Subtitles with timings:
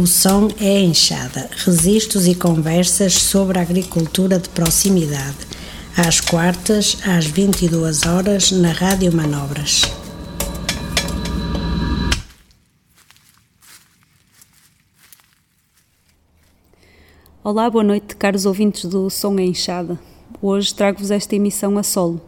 [0.00, 5.38] O som é enxada, registros e conversas sobre a agricultura de proximidade.
[5.96, 9.82] Às quartas, às 22 horas, na Rádio Manobras.
[17.42, 19.98] Olá, boa noite, caros ouvintes do Som é Enxada.
[20.40, 22.20] Hoje trago-vos esta emissão a solo.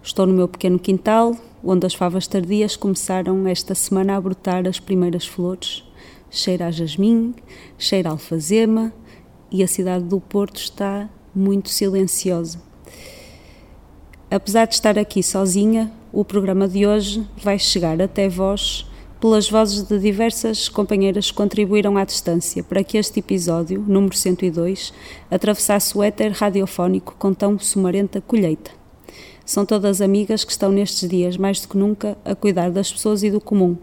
[0.00, 4.78] Estou no meu pequeno quintal, onde as favas tardias começaram esta semana a brotar as
[4.78, 5.85] primeiras flores
[6.30, 7.34] cheira a jasmim,
[7.78, 8.92] cheira a alfazema
[9.50, 12.60] e a cidade do Porto está muito silenciosa.
[14.30, 18.86] Apesar de estar aqui sozinha, o programa de hoje vai chegar até vós
[19.20, 24.92] pelas vozes de diversas companheiras que contribuíram à distância para que este episódio, número 102,
[25.30, 28.70] atravessasse o éter radiofónico com tão sumarenta colheita.
[29.44, 33.22] São todas amigas que estão nestes dias, mais do que nunca, a cuidar das pessoas
[33.22, 33.76] e do comum,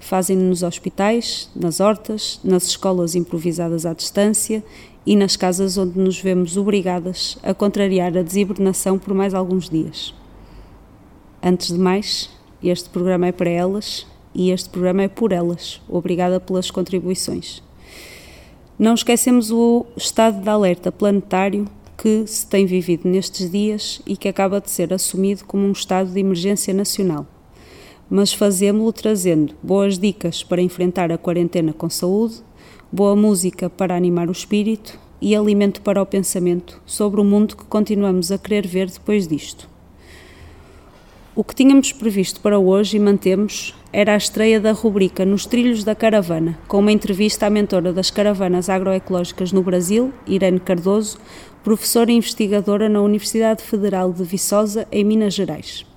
[0.00, 4.64] Fazem-no nos hospitais, nas hortas, nas escolas improvisadas à distância
[5.04, 10.14] e nas casas onde nos vemos obrigadas a contrariar a desibernação por mais alguns dias.
[11.42, 12.30] Antes de mais,
[12.62, 15.80] este programa é para elas e este programa é por elas.
[15.86, 17.62] Obrigada pelas contribuições.
[18.78, 24.28] Não esquecemos o estado de alerta planetário que se tem vivido nestes dias e que
[24.28, 27.26] acaba de ser assumido como um estado de emergência nacional
[28.10, 32.42] mas fazemos-lo trazendo boas dicas para enfrentar a quarentena com saúde,
[32.90, 37.64] boa música para animar o espírito e alimento para o pensamento sobre o mundo que
[37.64, 39.68] continuamos a querer ver depois disto.
[41.36, 45.84] O que tínhamos previsto para hoje e mantemos era a estreia da rubrica Nos Trilhos
[45.84, 51.18] da Caravana, com uma entrevista à mentora das caravanas agroecológicas no Brasil, Irene Cardoso,
[51.62, 55.89] professora investigadora na Universidade Federal de Viçosa, em Minas Gerais.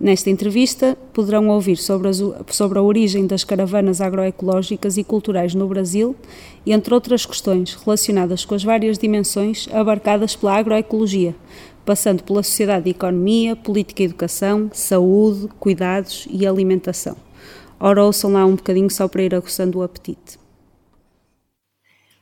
[0.00, 5.68] Nesta entrevista, poderão ouvir sobre, as, sobre, a origem das caravanas agroecológicas e culturais no
[5.68, 6.16] Brasil,
[6.66, 11.36] entre outras questões relacionadas com as várias dimensões abarcadas pela agroecologia,
[11.84, 17.18] passando pela sociedade e economia, política e educação, saúde, cuidados e alimentação.
[17.78, 20.38] Ora, ouçam lá um bocadinho só para ir aguçando o apetite.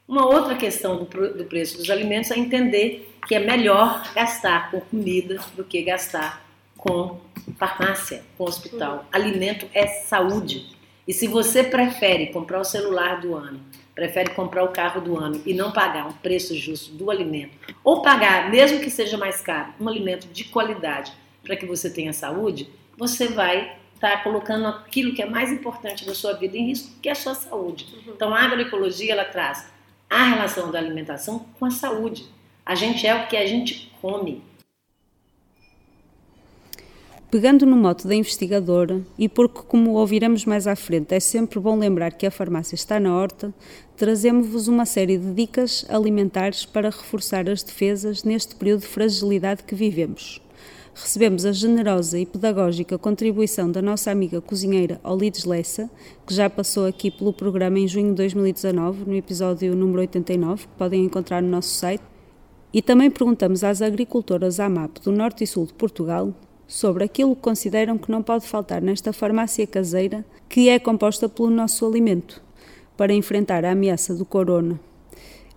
[0.09, 4.81] Uma outra questão do, do preço dos alimentos é entender que é melhor gastar com
[4.81, 6.48] comida do que gastar
[6.79, 7.21] com
[7.59, 9.05] farmácia, com hospital.
[9.13, 10.75] Alimento é saúde.
[11.07, 13.61] E se você prefere comprar o celular do ano,
[13.95, 17.53] prefere comprar o carro do ano e não pagar um preço justo do alimento,
[17.83, 21.13] ou pagar, mesmo que seja mais caro, um alimento de qualidade
[21.43, 26.07] para que você tenha saúde, você vai estar tá colocando aquilo que é mais importante
[26.07, 27.87] da sua vida em risco, que é a sua saúde.
[27.93, 28.13] Uhum.
[28.15, 29.69] Então, a agroecologia ela traz
[30.09, 32.27] a relação da alimentação com a saúde.
[32.65, 34.43] A gente é o que a gente come.
[37.31, 41.77] Pegando no mote da investigadora, e porque, como ouviremos mais à frente, é sempre bom
[41.77, 43.53] lembrar que a farmácia está na horta,
[43.99, 49.75] trazemos-vos uma série de dicas alimentares para reforçar as defesas neste período de fragilidade que
[49.75, 50.41] vivemos.
[50.95, 55.91] Recebemos a generosa e pedagógica contribuição da nossa amiga cozinheira Olides Lessa,
[56.27, 60.73] que já passou aqui pelo programa em junho de 2019, no episódio número 89, que
[60.79, 62.03] podem encontrar no nosso site.
[62.73, 66.33] E também perguntamos às agricultoras AMAP do Norte e Sul de Portugal
[66.69, 71.49] sobre aquilo que consideram que não pode faltar nesta farmácia caseira que é composta pelo
[71.49, 72.43] nosso alimento,
[72.97, 74.79] para enfrentar a ameaça do corona.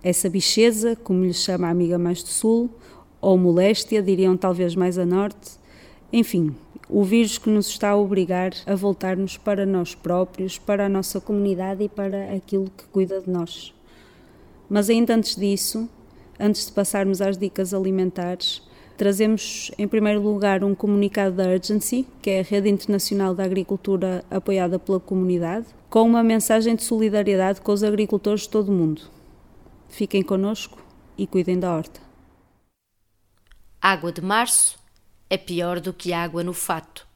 [0.02, 2.70] Essa bicheza, como lhe chama a amiga mais do sul,
[3.20, 5.52] ou moléstia, diriam talvez mais a norte,
[6.12, 6.54] enfim,
[6.88, 11.20] o vírus que nos está a obrigar a voltar-nos para nós próprios, para a nossa
[11.20, 13.72] comunidade e para aquilo que cuida de nós.
[14.68, 15.88] Mas ainda antes disso,
[16.40, 18.62] antes de passarmos às dicas alimentares,
[18.96, 24.24] Trazemos, em primeiro lugar, um comunicado da Urgency, que é a rede internacional da agricultura
[24.30, 29.02] apoiada pela comunidade, com uma mensagem de solidariedade com os agricultores de todo o mundo.
[29.88, 30.78] Fiquem connosco
[31.18, 32.00] e cuidem da horta.
[33.80, 34.78] Água de março
[35.28, 37.06] é pior do que água no fato.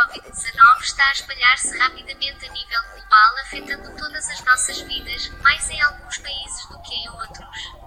[0.00, 5.78] Covid-19 está a espalhar-se rapidamente a nível global, afetando todas as nossas vidas, mais em
[5.82, 7.80] alguns países do que em outros.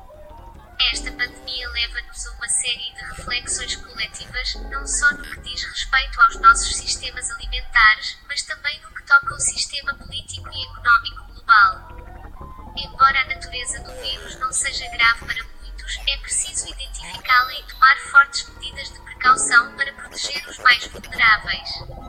[0.91, 6.21] Esta pandemia leva-nos a uma série de reflexões coletivas, não só no que diz respeito
[6.21, 12.73] aos nossos sistemas alimentares, mas também no que toca ao sistema político e económico global.
[12.77, 17.97] Embora a natureza do vírus não seja grave para muitos, é preciso identificá-la e tomar
[18.11, 22.02] fortes medidas de precaução para proteger os mais vulneráveis.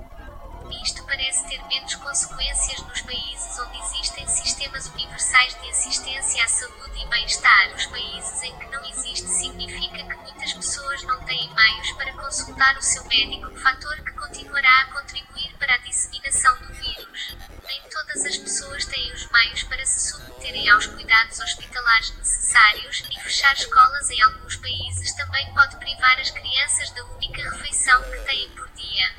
[0.70, 7.02] Isto parece ter menos consequências nos países onde existem sistemas universais de assistência à saúde
[7.02, 7.74] e bem-estar.
[7.74, 12.76] Os países em que não existe significa que muitas pessoas não têm meios para consultar
[12.78, 17.36] o seu médico, fator que continuará a contribuir para a disseminação do vírus.
[17.66, 23.20] Nem todas as pessoas têm os meios para se submeterem aos cuidados hospitalares necessários e
[23.20, 28.48] fechar escolas em alguns países também pode privar as crianças da única refeição que têm
[28.50, 29.14] por dia.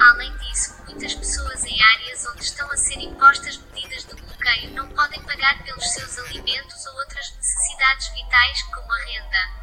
[0.00, 4.88] Além disso, muitas pessoas em áreas onde estão a ser impostas medidas de bloqueio não
[4.88, 9.61] podem pagar pelos seus alimentos ou outras necessidades vitais, como a renda.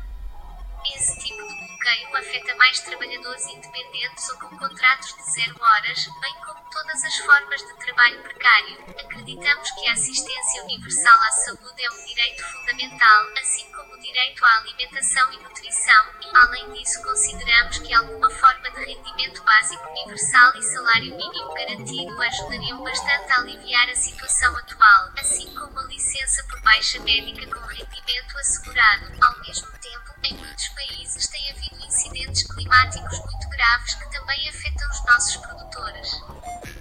[0.85, 6.33] Esse tipo de bloqueio afeta mais trabalhadores independentes ou com contratos de zero horas, bem
[6.45, 8.77] como todas as formas de trabalho precário.
[8.99, 14.43] Acreditamos que a assistência universal à saúde é um direito fundamental, assim como o direito
[14.45, 20.55] à alimentação e nutrição, e, além disso, consideramos que alguma forma de rendimento básico universal
[20.55, 26.43] e salário mínimo garantido ajudariam bastante a aliviar a situação atual, assim como a licença
[26.49, 27.68] por baixa médica com
[28.39, 29.05] assegurado.
[29.21, 34.89] Ao mesmo tempo, em muitos países tem havido incidentes climáticos muito graves que também afetam
[34.89, 36.09] os nossos produtores.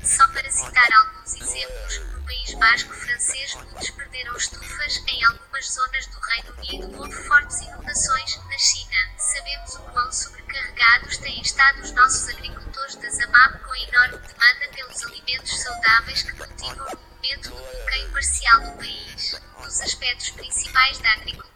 [0.04, 6.06] Só para citar alguns exemplos, no País Basco francês muitos perderam estufas, em algumas zonas
[6.06, 11.92] do Reino Unido houve fortes inundações, na China, sabemos o quão sobrecarregados têm estado os
[11.92, 17.50] nossos agricultores da Zamab com a enorme demanda pelos alimentos saudáveis que cultivam no momento
[17.50, 19.40] do bloqueio parcial do país.
[19.62, 21.47] Dos aspectos principais da agricultura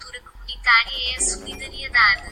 [0.63, 2.31] comunitária é a solidariedade.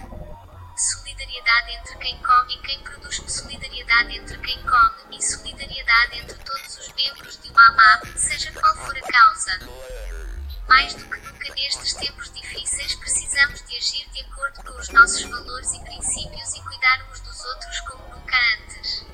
[0.76, 6.78] Solidariedade entre quem come e quem produz, solidariedade entre quem come e solidariedade entre todos
[6.78, 9.58] os membros de uma AMAP, seja qual for a causa.
[10.68, 15.22] Mais do que nunca nestes tempos difíceis, precisamos de agir de acordo com os nossos
[15.22, 19.09] valores e princípios e cuidar uns dos outros como nunca antes.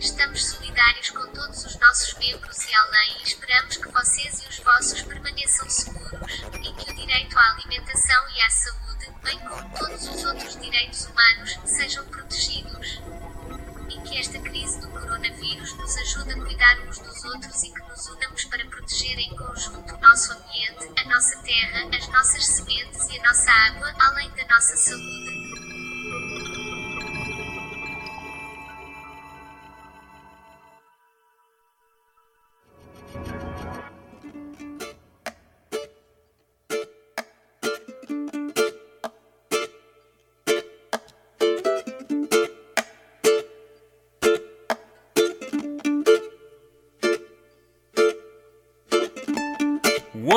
[0.00, 4.58] Estamos solidários com todos os nossos membros e além e esperamos que vocês e os
[4.60, 10.08] vossos permaneçam seguros e que o direito à alimentação e à saúde, bem como todos
[10.08, 13.02] os outros direitos humanos, sejam protegidos.
[13.90, 17.82] E que esta crise do coronavírus nos ajude a cuidar uns dos outros e que
[17.82, 23.06] nos unamos para proteger em conjunto o nosso ambiente, a nossa terra, as nossas sementes
[23.10, 25.69] e a nossa água, além da nossa saúde.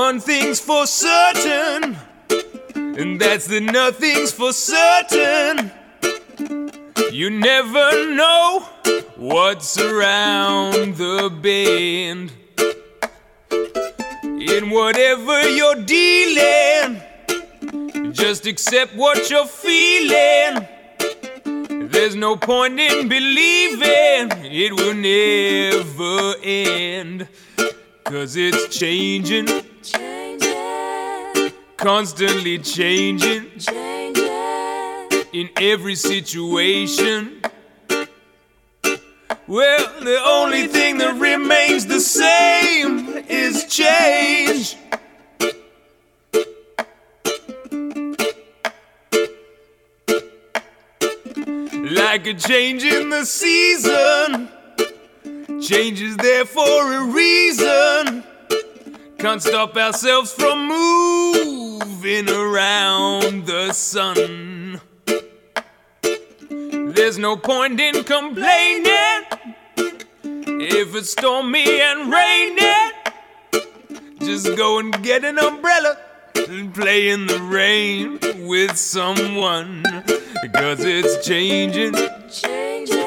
[0.08, 1.96] One thing's for certain,
[2.76, 5.72] and that's that nothing's for certain.
[7.10, 8.68] You never know
[9.16, 12.34] what's around the bend.
[14.52, 17.02] In whatever you're dealing,
[18.12, 20.68] just accept what you're feeling.
[21.94, 27.30] There's no point in believing it will never end.
[28.04, 29.48] Cause it's changing,
[31.83, 34.23] constantly changing, changing
[35.33, 37.42] in every situation.
[39.47, 44.78] Well, the only thing that remains the same is change.
[51.92, 54.47] Like a change in the season.
[55.61, 58.23] Change is there for a reason.
[59.18, 61.22] Can't stop ourselves from moving
[62.30, 64.81] around the sun.
[66.94, 69.25] There's no point in complaining
[70.23, 72.92] if it's stormy and raining.
[74.19, 75.97] Just go and get an umbrella
[76.35, 79.83] and play in the rain with someone.
[80.42, 81.94] Because it's changing,
[82.30, 82.97] changing.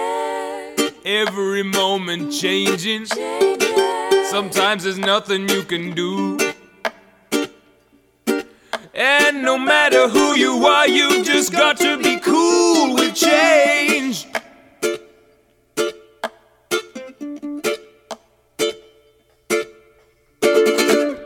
[1.05, 3.07] every moment changing.
[3.07, 4.25] changing.
[4.25, 6.46] Sometimes there's nothing you can do.
[8.97, 14.27] And no matter who you are, you just got to be cool with change.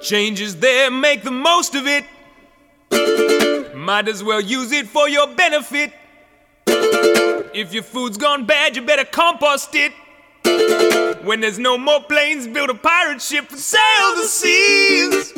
[0.03, 2.05] Change is there, make the most of it.
[3.77, 5.93] Might as well use it for your benefit.
[6.67, 9.93] If your food's gone bad, you better compost it.
[11.23, 15.35] When there's no more planes, build a pirate ship and sail the seas.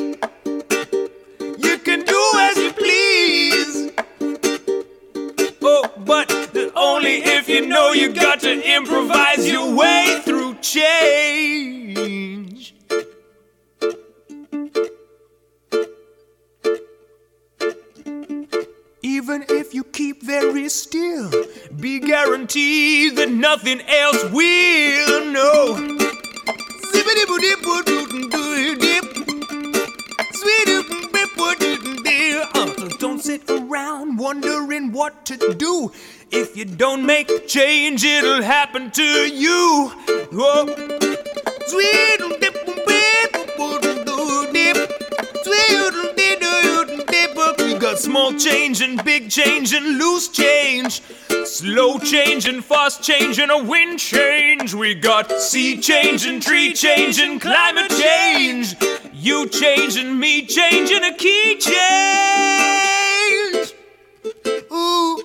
[6.05, 6.31] But
[6.75, 12.75] only if you know you got to improvise your way through change.
[19.01, 21.29] Even if you keep very still,
[21.79, 25.25] be guaranteed that nothing else will.
[25.25, 25.99] No.
[31.65, 31.72] Uh,
[33.03, 35.91] don't sit around wondering what to do.
[36.31, 39.91] If you don't make change, it'll happen to you.
[47.57, 51.01] We got small change and big change and loose change.
[51.43, 54.73] Slow change and fast change and a wind change.
[54.73, 58.75] We got sea change and tree change and climate change.
[59.11, 62.72] You change and me change and a key change.
[64.73, 65.21] Ooh.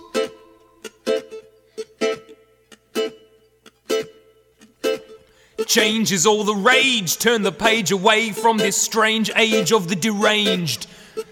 [5.67, 7.19] Change is all the rage.
[7.19, 10.87] Turn the page away from this strange age of the deranged.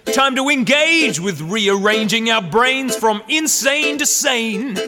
[0.07, 4.79] Time to engage with rearranging our brains from insane to sane.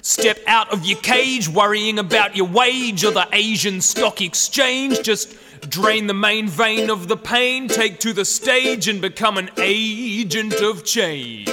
[0.00, 5.02] Step out of your cage, worrying about your wage or the Asian stock exchange.
[5.02, 5.36] Just
[5.68, 10.54] drain the main vein of the pain, take to the stage, and become an agent
[10.54, 11.50] of change.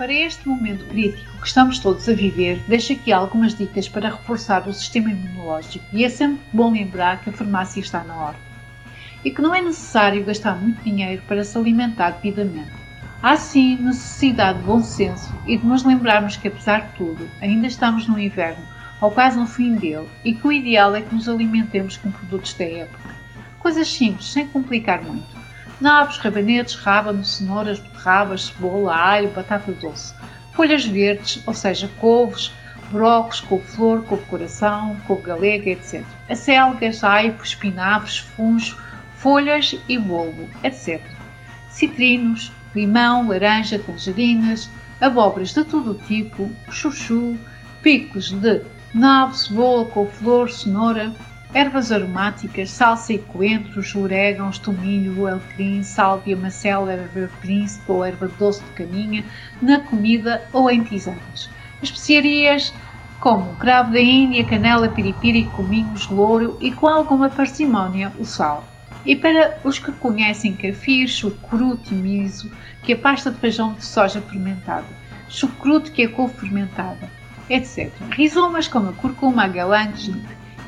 [0.00, 4.66] Para este momento crítico que estamos todos a viver, deixo aqui algumas dicas para reforçar
[4.66, 8.36] o sistema imunológico e é sempre bom lembrar que a farmácia está na hora
[9.22, 12.72] e que não é necessário gastar muito dinheiro para se alimentar devidamente.
[13.22, 17.66] Há sim necessidade de bom senso e de nos lembrarmos que, apesar de tudo, ainda
[17.66, 18.64] estamos no inverno
[19.02, 22.54] ou quase no fim dele e que o ideal é que nos alimentemos com produtos
[22.54, 23.14] da época.
[23.58, 25.39] Coisas simples, sem complicar muito
[25.80, 30.14] nabos, rabanetes, rábanos, cenouras, beterrabas, cebola, alho, batata doce,
[30.52, 32.52] folhas verdes, ou seja, couves,
[32.90, 36.04] brócolis, couve-flor, couve-coração, couve-galega, etc.
[36.28, 38.76] Acelgas, aipos, espinafres, funcho,
[39.16, 41.00] folhas e bulbo, etc.
[41.70, 44.68] Citrinos, limão, laranja, tangerinas,
[45.00, 47.38] abóboras de todo o tipo, chuchu,
[47.82, 51.12] picos de nabo, cebola, couve-flor, cenoura,
[51.52, 58.62] Ervas aromáticas, salsa e coentros, orégãos, tomilho, alecrim, sálvia, macela, erva príncipe ou erva doce
[58.62, 59.24] de caninha
[59.60, 61.50] na comida ou em tisanas.
[61.82, 62.72] Especiarias
[63.18, 68.64] como cravo da Índia, canela, piripiri, cominhos, louro e com alguma parcimónia o sal.
[69.04, 72.48] E para os que conhecem kefir, chucrute e miso,
[72.84, 74.86] que é pasta de feijão de soja fermentada,
[75.28, 77.10] chucrute que é couve fermentada,
[77.48, 77.90] etc.
[78.10, 80.10] Rizomas como a curcuma, a galantes,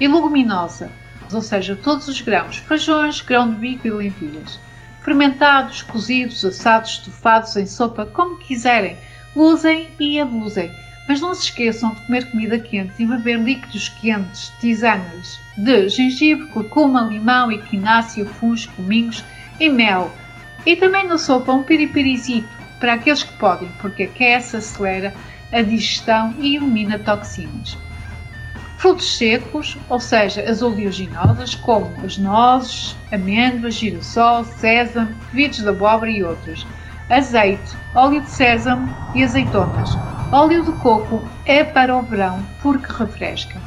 [0.03, 0.91] e leguminosa,
[1.33, 4.59] ou seja, todos os grãos, feijões, grão de bico e lentilhas.
[5.01, 8.97] Fermentados, cozidos, assados, estofados, em sopa, como quiserem,
[9.33, 10.73] usem e abusem.
[11.07, 16.49] Mas não se esqueçam de comer comida quente e beber líquidos quentes, tisanas de gengibre,
[16.49, 19.23] curcuma, limão, equinácea, fungos, cominhos
[19.61, 20.13] e mel.
[20.67, 22.49] E também na sopa um piripirizito,
[22.81, 25.15] para aqueles que podem, porque aquece, acelera
[25.53, 27.79] a digestão e elimina toxinas.
[28.83, 36.11] Frutos secos, ou seja, as oleaginosas, como as nozes, amêndoas, girassol, sésamo, vidros de abóbora
[36.11, 36.67] e outros.
[37.09, 39.97] Azeite, óleo de sésamo e azeitonas.
[40.33, 43.61] Óleo de coco é para o verão porque refresca.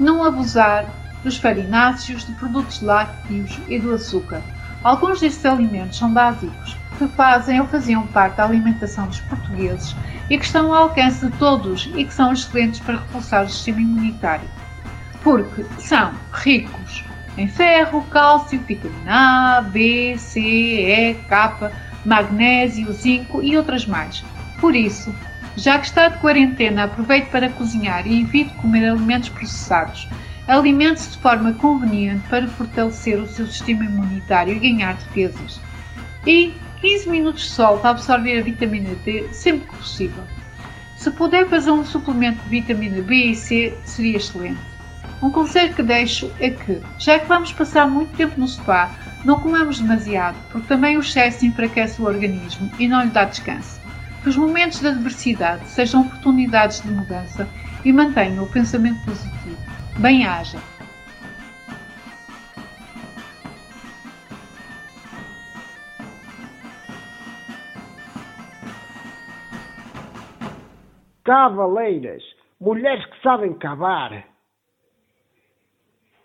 [0.00, 0.86] Não abusar
[1.22, 4.40] dos farináceos, de produtos lácteos e do açúcar.
[4.82, 9.94] Alguns destes alimentos são básicos, que fazem ou faziam parte da alimentação dos portugueses
[10.30, 13.82] e que estão ao alcance de todos e que são excelentes para reforçar o sistema
[13.82, 14.48] imunitário
[15.22, 17.04] porque são ricos
[17.36, 21.72] em ferro, cálcio, vitamina A, B, C, E, K,
[22.04, 24.22] magnésio, zinco e outras mais.
[24.60, 25.14] Por isso,
[25.56, 30.08] já que está de quarentena, aproveite para cozinhar e evite comer alimentos processados.
[30.46, 35.60] Alimente-se de forma conveniente para fortalecer o seu sistema imunitário e ganhar defesas.
[36.26, 40.24] E 15 minutos de sol para absorver a vitamina D sempre que possível.
[40.96, 44.71] Se puder fazer um suplemento de vitamina B e C, seria excelente.
[45.22, 48.90] Um conselho que deixo é que, já que vamos passar muito tempo no sofá,
[49.24, 53.80] não comamos demasiado, porque também o excesso enfraquece o organismo e não lhe dá descanso.
[54.20, 57.48] Que os momentos de adversidade sejam oportunidades de mudança
[57.84, 59.56] e mantenham o pensamento positivo.
[59.98, 60.58] Bem-haja!
[71.22, 72.24] Cavaleiras,
[72.60, 74.31] mulheres que sabem cavar.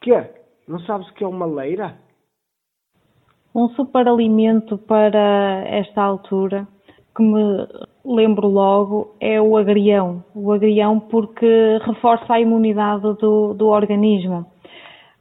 [0.01, 0.31] Quê?
[0.67, 1.95] Não sabes o que é uma leira?
[3.53, 6.67] Um super alimento para esta altura
[7.15, 7.67] que me
[8.05, 10.23] lembro logo é o agrião.
[10.35, 14.45] O agrião porque reforça a imunidade do, do organismo.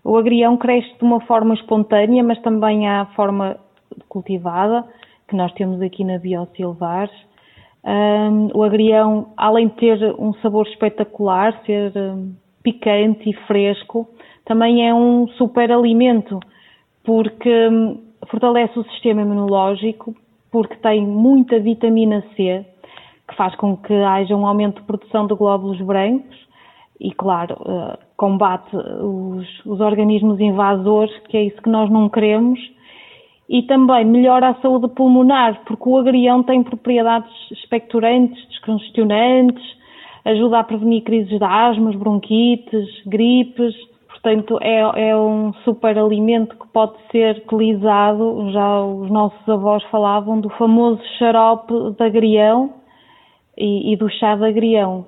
[0.05, 3.57] O agrião cresce de uma forma espontânea, mas também há forma
[4.09, 4.85] cultivada,
[5.27, 7.15] que nós temos aqui na Biosilvares.
[7.83, 14.09] Um, o agrião, além de ter um sabor espetacular, ser um, picante e fresco,
[14.47, 16.41] também é um super alimento,
[17.05, 18.01] porque um,
[18.31, 20.15] fortalece o sistema imunológico,
[20.51, 22.65] porque tem muita vitamina C,
[23.29, 26.37] que faz com que haja um aumento de produção de glóbulos brancos
[27.01, 32.59] e, claro, uh, combate os, os organismos invasores, que é isso que nós não queremos,
[33.49, 39.63] e também melhora a saúde pulmonar, porque o agrião tem propriedades expectorantes, descongestionantes,
[40.25, 43.75] ajuda a prevenir crises de asmas, bronquites, gripes,
[44.27, 50.41] portanto é, é, um super alimento que pode ser utilizado, já os nossos avós falavam
[50.41, 52.75] do famoso xarope de agrião
[53.57, 55.07] e, e do chá de agrião.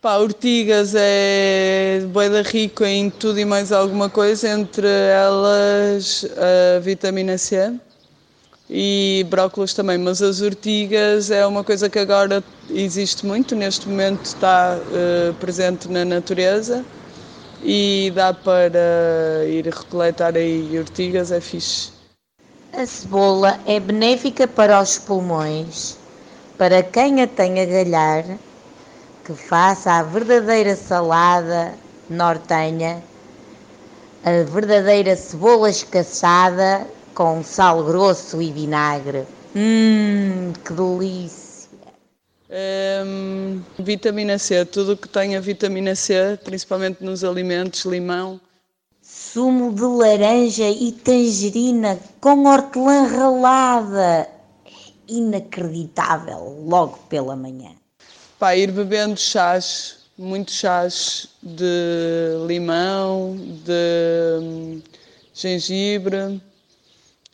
[0.00, 7.36] Pá, Ortigas é boeda rico em tudo e mais alguma coisa, entre elas a vitamina
[7.36, 7.78] C
[8.70, 14.24] e brócolis também, mas as ortigas é uma coisa que agora existe muito, neste momento
[14.24, 16.82] está uh, presente na natureza
[17.62, 21.92] e dá para ir recoletar aí ortigas, é fixe.
[22.72, 25.96] A cebola é benéfica para os pulmões,
[26.58, 28.24] para quem a tem a galhar
[29.24, 31.74] que faça a verdadeira salada
[32.10, 33.02] nortenha,
[34.24, 39.26] a verdadeira cebola escassada com sal grosso e vinagre.
[39.54, 41.41] Hum, que delícia!
[42.54, 48.38] Hum, vitamina C, tudo que tenha vitamina C, principalmente nos alimentos, limão.
[49.00, 54.28] Sumo de laranja e tangerina com hortelã ralada.
[55.08, 57.70] Inacreditável, logo pela manhã.
[58.38, 63.34] Pá, ir bebendo chás, muitos chás de limão,
[63.64, 64.82] de hum,
[65.32, 66.38] gengibre.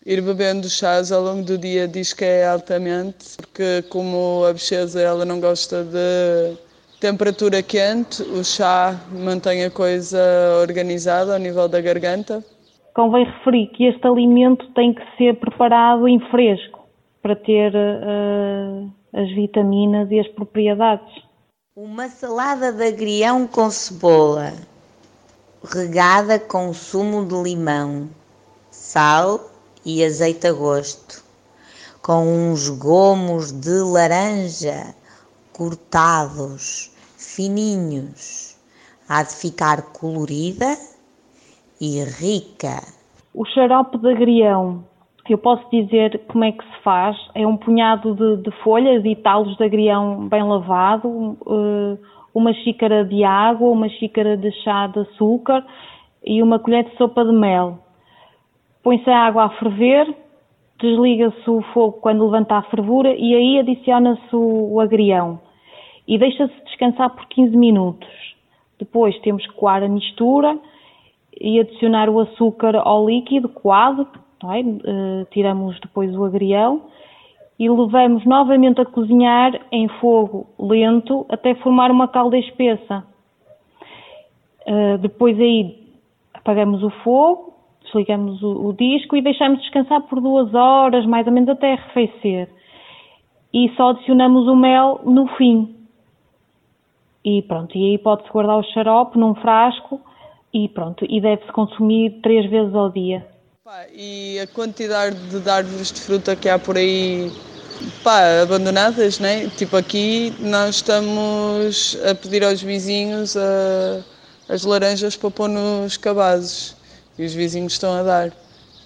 [0.08, 4.98] Ir bebendo chás ao longo do dia diz que é altamente, porque como a bicheza
[4.98, 6.56] ela não gosta de
[6.98, 10.18] temperatura quente, o chá mantém a coisa
[10.62, 12.42] organizada ao nível da garganta.
[12.94, 16.88] Convém referir que este alimento tem que ser preparado em fresco
[17.20, 21.22] para ter uh, as vitaminas e as propriedades.
[21.76, 24.54] Uma salada de agrião com cebola,
[25.62, 28.08] regada com sumo de limão,
[28.70, 29.57] sal
[29.88, 31.24] e azeite a gosto,
[32.02, 34.94] com uns gomos de laranja
[35.56, 38.54] cortados, fininhos.
[39.08, 40.76] Há de ficar colorida
[41.80, 42.82] e rica.
[43.32, 44.84] O xarope de agrião
[45.28, 47.16] eu posso dizer como é que se faz.
[47.34, 51.98] É um punhado de, de folhas e talos de agrião bem lavado, eh,
[52.34, 55.64] uma xícara de água, uma xícara de chá de açúcar
[56.24, 57.78] e uma colher de sopa de mel.
[58.82, 60.14] Põe-se a água a ferver,
[60.80, 65.40] desliga-se o fogo quando levanta a fervura e aí adiciona-se o agrião
[66.06, 68.08] e deixa-se descansar por 15 minutos.
[68.78, 70.58] Depois temos que coar a mistura
[71.38, 74.06] e adicionar o açúcar ao líquido coado,
[74.44, 74.60] é?
[74.60, 76.82] uh, tiramos depois o agrião
[77.58, 83.04] e levamos novamente a cozinhar em fogo lento até formar uma calda espessa.
[84.66, 85.88] Uh, depois aí
[86.32, 87.47] apagamos o fogo,
[87.88, 92.48] desligamos o, o, disco e deixamos descansar por duas horas, mais ou menos até arrefecer.
[93.52, 95.74] E só adicionamos o mel no fim.
[97.24, 100.00] E pronto, e aí pode-se guardar o xarope num frasco
[100.52, 103.26] e pronto, e deve-se consumir três vezes ao dia.
[103.64, 107.30] Pá, e a quantidade de árvores de fruta que há por aí
[108.02, 109.48] pá, abandonadas, né?
[109.56, 114.00] Tipo aqui nós estamos a pedir aos vizinhos a,
[114.48, 116.77] as laranjas para pôr nos cabazes
[117.18, 118.32] e os vizinhos estão a dar.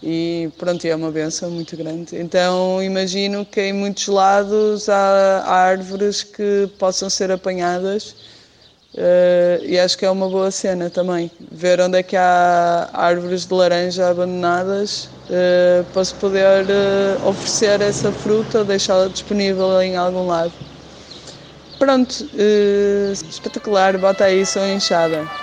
[0.03, 2.17] E pronto, é uma benção muito grande.
[2.17, 8.15] Então imagino que em muitos lados há, há árvores que possam ser apanhadas
[8.95, 13.47] Uh, e acho que é uma boa cena também, ver onde é que há árvores
[13.47, 20.27] de laranja abandonadas uh, para se poder uh, oferecer essa fruta, deixá-la disponível em algum
[20.27, 20.53] lado.
[21.79, 22.29] Pronto,
[23.29, 25.42] espetacular, bota aí, sou enxada.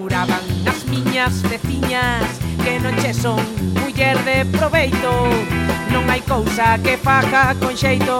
[0.00, 2.24] murmuraban as miñas veciñas
[2.64, 3.40] que non che son
[3.80, 5.12] muller de proveito.
[5.92, 8.16] Non hai cousa que faca con xeito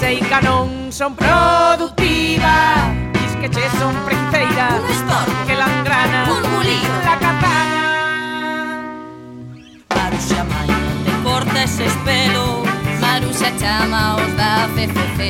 [0.00, 2.90] sei que non son productiva.
[3.14, 6.94] Dis que che son princeira un estorbo que la engrana un mulío.
[7.06, 7.82] la katana.
[9.94, 12.66] Maruxa maña te corta ese pelo
[13.00, 15.20] Maruxa chama os da CCC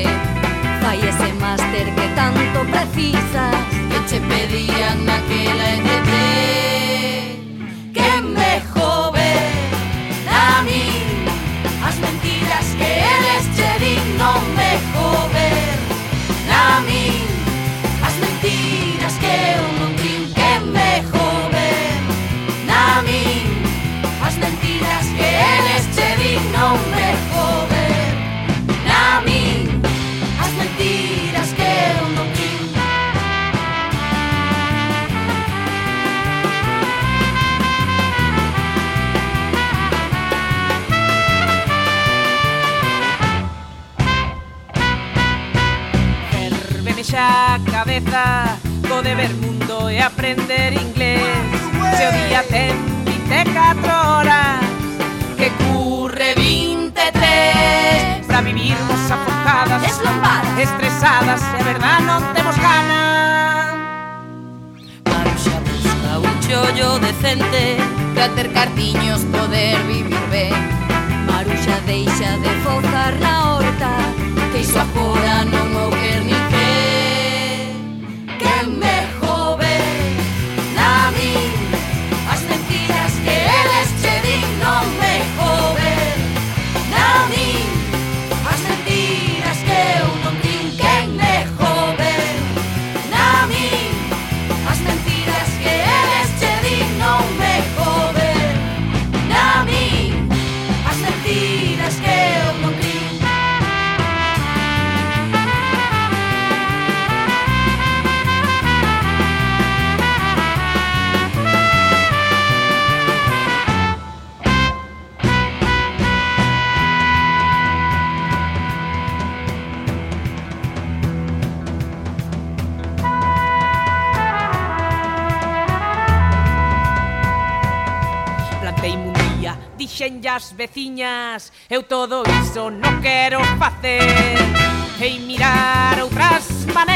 [0.81, 3.86] Fai ese máster que tanto precisas.
[4.07, 6.66] noche pedían aquel la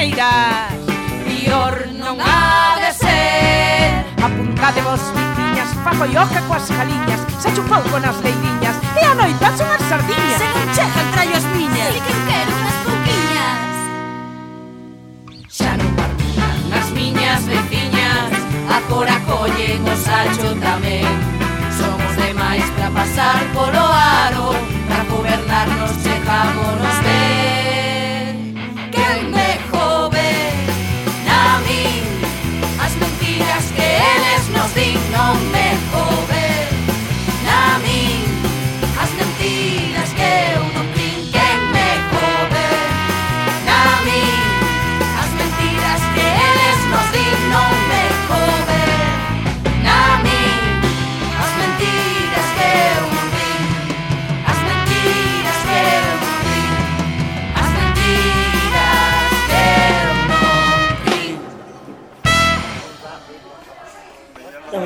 [0.00, 0.72] maneiras
[1.26, 4.04] Pior non ha de ser.
[4.22, 5.00] Apuntade vos,
[5.36, 9.82] viñas, fago ioca coas caliñas Se chupou con as leidiñas E a noite as unhas
[9.88, 10.40] sardiñas.
[10.40, 11.92] Se non chegan traio as miñas.
[11.92, 13.68] Se que quero unhas pouquiñas
[15.56, 18.32] Xa non partían as miñas veciñas.
[18.72, 21.12] Agora collen o sacho tamén.
[21.76, 23.84] Somos demais para pasar polo
[24.24, 24.48] aro.
[24.88, 27.19] Para gobernarnos chegámonos de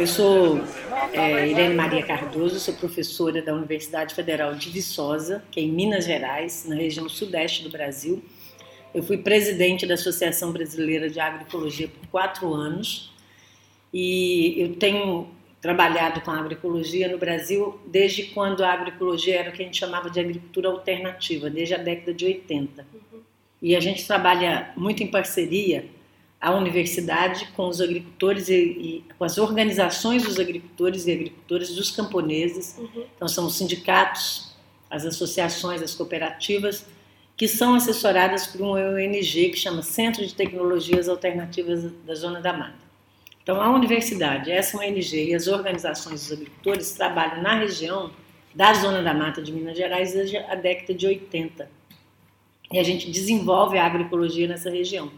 [0.05, 0.61] eu sou
[1.15, 6.05] é, Irene Maria Cardoso, sou professora da Universidade Federal de Viçosa, que é em Minas
[6.05, 8.23] Gerais, na região sudeste do Brasil.
[8.93, 13.15] Eu fui presidente da Associação Brasileira de Agroecologia por quatro anos
[13.95, 15.27] e eu tenho
[15.59, 19.79] trabalhado com a agroecologia no Brasil desde quando a agroecologia era o que a gente
[19.79, 22.87] chamava de agricultura alternativa, desde a década de 80.
[23.63, 25.87] E a gente trabalha muito em parceria
[26.45, 31.91] a universidade com os agricultores e, e com as organizações dos agricultores e agricultoras dos
[31.91, 32.79] camponeses.
[33.17, 34.55] Então são os sindicatos,
[34.91, 36.87] as associações, as cooperativas
[37.37, 42.53] que são assessoradas por uma ONG que chama Centro de Tecnologias Alternativas da Zona da
[42.53, 42.85] Mata.
[43.43, 48.11] Então a universidade, essa ONG e as organizações dos agricultores trabalham na região
[48.55, 51.69] da Zona da Mata de Minas Gerais desde a década de 80.
[52.71, 55.11] E a gente desenvolve a agroecologia nessa região.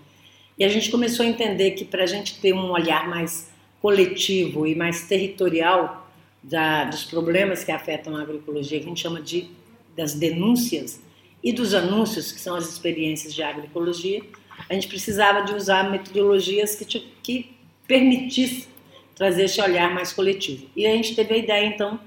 [0.59, 4.67] E a gente começou a entender que para a gente ter um olhar mais coletivo
[4.67, 6.11] e mais territorial
[6.43, 9.51] da, dos problemas que afetam a agroecologia, que a gente chama de
[9.97, 11.01] das denúncias
[11.43, 14.23] e dos anúncios, que são as experiências de agroecologia,
[14.69, 16.85] a gente precisava de usar metodologias que,
[17.23, 18.69] que permitisse
[19.15, 20.67] trazer esse olhar mais coletivo.
[20.77, 21.99] E a gente teve a ideia, então,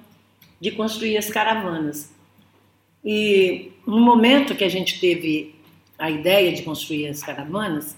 [0.60, 2.12] de construir as caravanas.
[3.04, 5.56] E no momento que a gente teve
[5.98, 7.96] a ideia de construir as caravanas,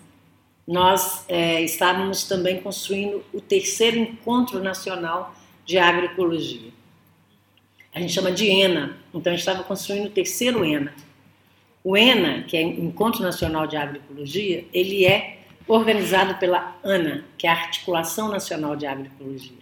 [0.68, 6.72] nós é, estávamos também construindo o terceiro encontro nacional de agroecologia.
[7.94, 10.94] A gente chama de ENA, então a gente estava construindo o terceiro ENA.
[11.84, 17.50] O ENA, que é Encontro Nacional de Agroecologia, ele é organizado pela ANA, que é
[17.50, 19.58] a Articulação Nacional de Agroecologia.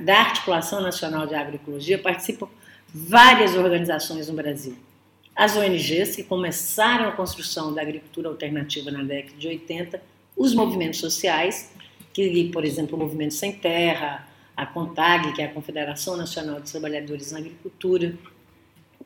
[0.00, 2.48] Da Articulação Nacional de Agroecologia participam
[2.92, 4.76] várias organizações no Brasil.
[5.34, 10.02] As ONGs, que começaram a construção da agricultura alternativa na década de 80,
[10.42, 11.72] os movimentos sociais,
[12.12, 16.72] que, por exemplo, o Movimento Sem Terra, a CONTAG, que é a Confederação Nacional dos
[16.72, 18.14] Trabalhadores na Agricultura,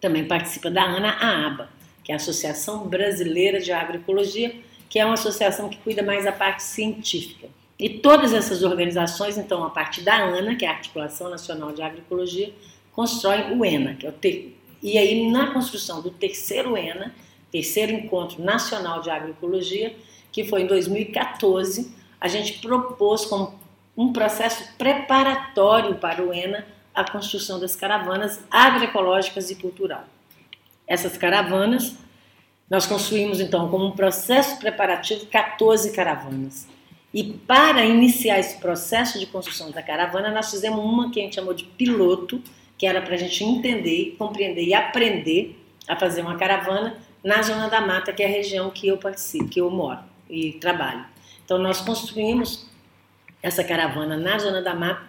[0.01, 1.69] também participa da ANA, a ABA,
[2.03, 4.55] que é a Associação Brasileira de Agroecologia,
[4.89, 7.49] que é uma associação que cuida mais da parte científica.
[7.79, 11.83] E todas essas organizações, então, a partir da ANA, que é a Articulação Nacional de
[11.83, 12.51] Agroecologia,
[12.93, 14.57] constroem o ENA, que é o ter...
[14.83, 17.15] e aí na construção do terceiro ENA,
[17.53, 19.95] terceiro Encontro Nacional de Agroecologia,
[20.33, 23.55] que foi em 2014, a gente propôs como
[23.97, 30.05] um processo preparatório para o ENA a construção das caravanas agroecológicas e cultural.
[30.87, 31.95] Essas caravanas,
[32.71, 36.67] nós construímos então como um processo preparativo 14 caravanas.
[37.13, 41.35] E para iniciar esse processo de construção da caravana, nós fizemos uma que a gente
[41.35, 42.43] chamou de piloto,
[42.77, 45.59] que era para a gente entender, compreender e aprender
[45.89, 49.49] a fazer uma caravana na Zona da Mata, que é a região que eu participo,
[49.49, 51.05] que eu moro e trabalho.
[51.45, 52.67] Então, nós construímos
[53.43, 55.03] essa caravana na Zona da Mata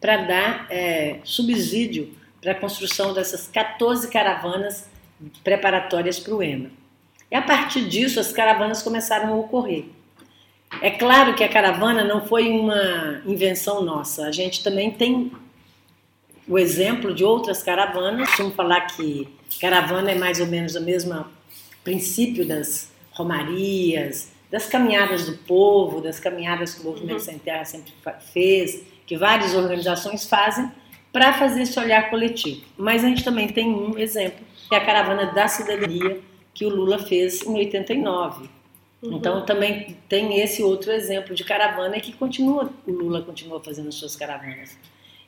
[0.00, 4.88] para dar é, subsídio para a construção dessas 14 caravanas
[5.42, 6.70] preparatórias para o EMA.
[7.30, 9.86] E a partir disso, as caravanas começaram a ocorrer.
[10.82, 15.32] É claro que a caravana não foi uma invenção nossa, a gente também tem
[16.46, 18.28] o exemplo de outras caravanas.
[18.36, 19.28] Vamos falar que
[19.60, 21.24] caravana é mais ou menos o mesmo
[21.82, 27.18] princípio das romarias, das caminhadas do povo, das caminhadas que o Movimento uhum.
[27.18, 27.92] Sem Terra sempre
[28.32, 30.70] fez, que várias organizações fazem
[31.12, 32.64] para fazer esse olhar coletivo.
[32.78, 36.20] Mas a gente também tem um exemplo, que é a Caravana da Cidadania,
[36.54, 38.48] que o Lula fez em 89.
[39.02, 39.16] Uhum.
[39.16, 43.96] Então também tem esse outro exemplo de caravana que continua, o Lula continua fazendo as
[43.96, 44.78] suas caravanas.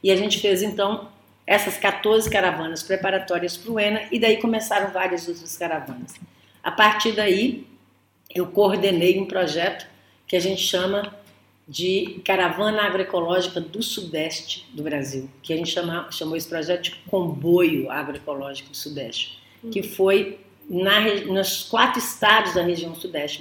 [0.04, 1.08] E a gente fez então
[1.44, 6.14] essas 14 caravanas preparatórias para o ENA e daí começaram várias outras caravanas.
[6.62, 7.66] A partir daí,
[8.34, 9.86] eu coordenei um projeto
[10.26, 11.14] que a gente chama
[11.68, 16.90] de Caravana Agroecológica do Sudeste do Brasil, que a gente chama, chamou esse projeto de
[17.08, 19.70] Comboio Agroecológico do Sudeste, uhum.
[19.70, 23.40] que foi na, nos quatro estados da região Sudeste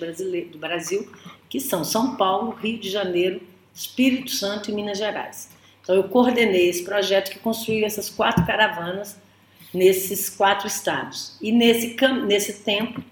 [0.51, 1.11] do Brasil,
[1.49, 3.41] que são São Paulo, Rio de Janeiro,
[3.73, 5.51] Espírito Santo e Minas Gerais.
[5.81, 9.17] Então eu coordenei esse projeto que construiu essas quatro caravanas
[9.71, 11.37] nesses quatro estados.
[11.39, 11.95] E nesse,
[12.25, 13.03] nesse tempo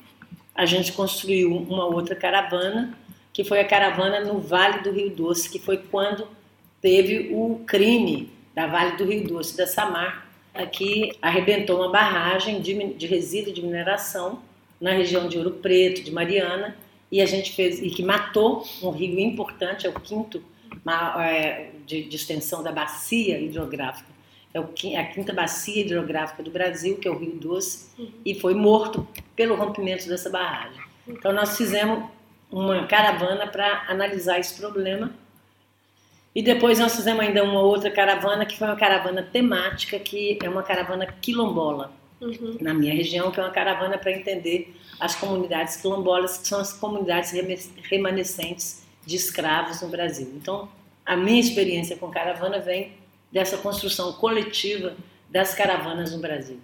[0.55, 2.97] a gente construiu uma outra caravana,
[3.31, 6.27] que foi a caravana no Vale do Rio Doce, que foi quando
[6.81, 10.27] teve o crime da Vale do Rio Doce da Samar,
[10.71, 14.39] que arrebentou uma barragem de, de resíduo de mineração
[14.79, 16.77] na região de Ouro Preto, de Mariana,
[17.11, 20.43] e a gente fez e que matou um rio importante, é o quinto
[21.19, 24.12] é, de, de extensão da bacia hidrográfica
[24.53, 28.11] é a quinta bacia hidrográfica do Brasil, que é o Rio Doce, uhum.
[28.23, 30.81] e foi morto pelo rompimento dessa barragem.
[31.07, 32.05] Então nós fizemos
[32.51, 35.11] uma caravana para analisar esse problema.
[36.35, 40.49] E depois nós fizemos ainda uma outra caravana, que foi uma caravana temática, que é
[40.49, 42.57] uma caravana quilombola, uhum.
[42.61, 46.73] na minha região, que é uma caravana para entender as comunidades quilombolas, que são as
[46.73, 47.31] comunidades
[47.89, 50.31] remanescentes de escravos no Brasil.
[50.35, 50.69] Então,
[51.05, 52.93] a minha experiência com caravana vem
[53.33, 54.95] dessa construção coletiva
[55.27, 56.59] das caravanas no Brasil.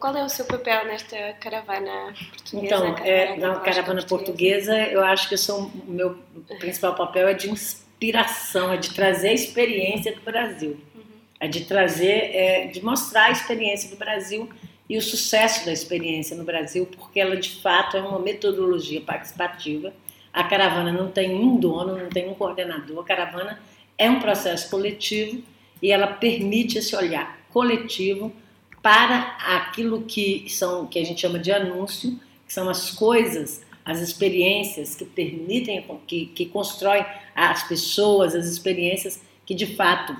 [0.00, 2.66] Qual é o seu papel nesta caravana portuguesa?
[2.66, 6.16] Então, é, na caravana portuguesa, eu acho que sou, o meu
[6.58, 11.02] principal papel é de inspiração, é de trazer a experiência do Brasil, uhum.
[11.38, 14.48] é de trazer, é, de mostrar a experiência do Brasil
[14.88, 19.92] e o sucesso da experiência no Brasil, porque ela de fato é uma metodologia participativa.
[20.32, 23.60] A caravana não tem um dono, não tem um coordenador, a caravana
[23.98, 25.42] é um processo coletivo
[25.82, 28.32] e ela permite esse olhar coletivo
[28.80, 34.00] para aquilo que são que a gente chama de anúncio, que são as coisas, as
[34.00, 40.16] experiências que permitem, que, que constroem as pessoas, as experiências que de fato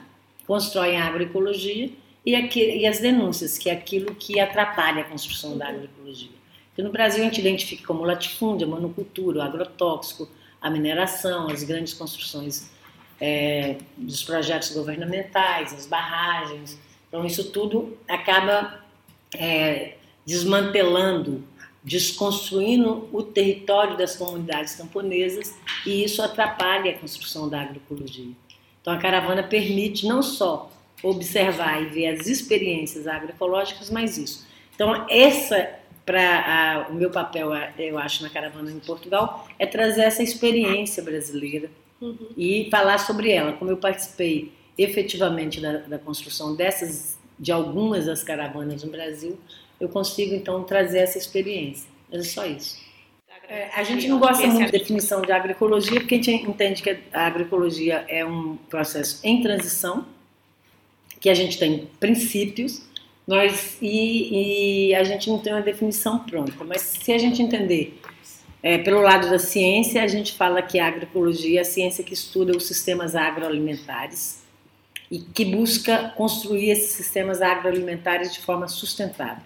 [0.47, 1.91] constroem a agroecologia
[2.25, 6.31] e, e as denúncias, que é aquilo que atrapalha a construção da agroecologia.
[6.75, 10.29] Que no Brasil a gente identifica como latifúndio, monocultura, o agrotóxico,
[10.61, 12.71] a mineração, as grandes construções
[13.23, 16.77] é, dos projetos governamentais, as barragens.
[17.07, 18.83] Então, isso tudo acaba
[19.39, 19.95] é,
[20.27, 21.45] desmantelando,
[21.85, 25.55] desconstruindo o território das comunidades camponesas
[25.87, 28.33] e isso atrapalha a construção da agroecologia.
[28.81, 30.69] Então, a caravana permite não só
[31.01, 34.45] observar e ver as experiências agroecológicas, mas isso.
[34.75, 40.25] Então, essa para o meu papel, eu acho, na caravana em Portugal, é trazer essa
[40.25, 41.71] experiência brasileira
[42.03, 42.29] uhum.
[42.37, 43.53] e falar sobre ela.
[43.53, 49.39] Como eu participei efetivamente da, da, construção dessas, de algumas das caravanas no Brasil,
[49.81, 51.89] eu consigo então trazer essa experiência.
[52.11, 52.81] É só isso.
[53.49, 56.99] É, a gente não gosta muito da definição de agroecologia, porque a gente entende que
[57.13, 60.07] a agroecologia é um processo em transição,
[61.21, 62.83] que a gente tem princípios,
[63.27, 66.53] nós e, e a gente não tem uma definição pronta.
[66.65, 68.01] Mas se a gente entender
[68.63, 72.15] é, pelo lado da ciência, a gente fala que a agroecologia é a ciência que
[72.15, 74.43] estuda os sistemas agroalimentares
[75.11, 79.43] e que busca construir esses sistemas agroalimentares de forma sustentável.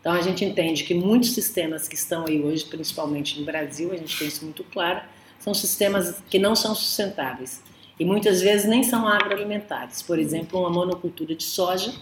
[0.00, 3.96] Então a gente entende que muitos sistemas que estão aí hoje, principalmente no Brasil, a
[3.96, 5.00] gente tem isso muito claro,
[5.40, 7.62] são sistemas que não são sustentáveis
[7.98, 10.02] e muitas vezes nem são agroalimentares.
[10.02, 11.92] Por exemplo, uma monocultura de soja,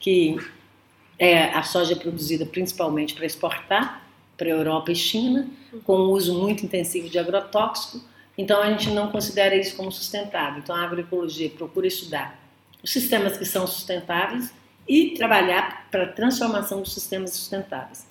[0.00, 0.38] que
[1.18, 4.05] é, a soja é produzida principalmente para exportar
[4.36, 5.48] para a Europa e China,
[5.84, 8.00] com um uso muito intensivo de agrotóxico,
[8.36, 10.58] então a gente não considera isso como sustentável.
[10.58, 12.38] Então a agroecologia procura estudar
[12.82, 14.52] os sistemas que são sustentáveis
[14.86, 18.06] e trabalhar para a transformação dos sistemas sustentáveis.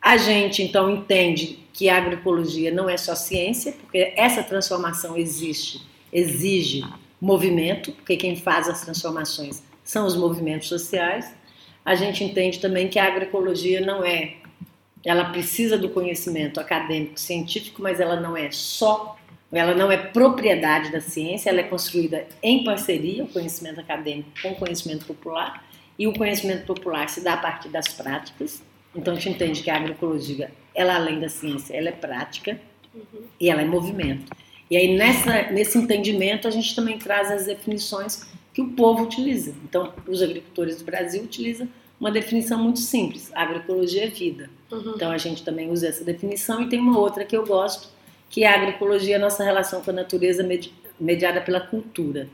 [0.00, 5.80] A gente então entende que a agroecologia não é só ciência, porque essa transformação existe,
[6.12, 6.84] exige
[7.20, 11.34] movimento, porque quem faz as transformações são os movimentos sociais.
[11.84, 14.34] A gente entende também que a agroecologia não é,
[15.04, 19.16] ela precisa do conhecimento acadêmico, científico, mas ela não é só,
[19.52, 24.52] ela não é propriedade da ciência, ela é construída em parceria, o conhecimento acadêmico com
[24.52, 25.64] o conhecimento popular
[25.98, 28.62] e o conhecimento popular se dá a partir das práticas.
[28.94, 32.58] Então a gente entende que a agroecologia, ela além da ciência, ela é prática
[32.94, 33.22] uhum.
[33.38, 34.32] e ela é movimento.
[34.70, 39.54] E aí nessa, nesse entendimento a gente também traz as definições que o povo utiliza.
[39.64, 41.68] Então os agricultores do Brasil utilizam
[42.04, 44.50] uma definição muito simples: agroecologia é vida.
[44.70, 44.92] Uhum.
[44.94, 47.88] Então a gente também usa essa definição e tem uma outra que eu gosto,
[48.28, 50.46] que é a agroecologia é a nossa relação com a natureza
[51.00, 52.28] mediada pela cultura.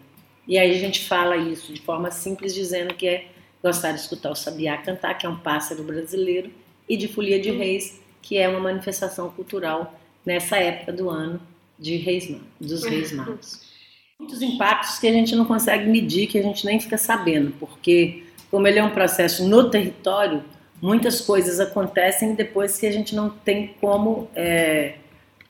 [0.49, 3.27] E aí a gente fala isso de forma simples, dizendo que é
[3.63, 6.51] gostar de escutar o sabiá cantar, que é um pássaro brasileiro,
[6.89, 9.95] e de Folia de Reis, que é uma manifestação cultural
[10.27, 11.41] nessa época do ano
[11.79, 13.71] de Reis, dos Reis Magos.
[14.19, 18.25] Muitos impactos que a gente não consegue medir, que a gente nem fica sabendo, porque
[18.51, 20.45] como ele é um processo no território,
[20.81, 24.95] muitas coisas acontecem depois que a gente não tem como é,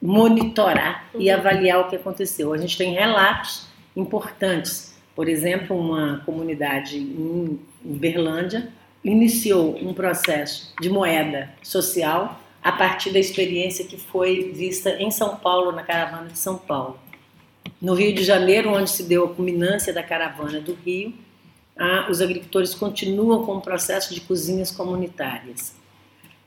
[0.01, 1.37] monitorar e uhum.
[1.37, 2.53] avaliar o que aconteceu.
[2.53, 8.69] A gente tem relatos importantes por exemplo, uma comunidade em Berlândia
[9.03, 15.35] iniciou um processo de moeda social a partir da experiência que foi vista em São
[15.35, 16.99] Paulo, na caravana de São Paulo.
[17.81, 21.13] No Rio de Janeiro, onde se deu a culminância da caravana do Rio,
[22.09, 25.73] os agricultores continuam com o processo de cozinhas comunitárias.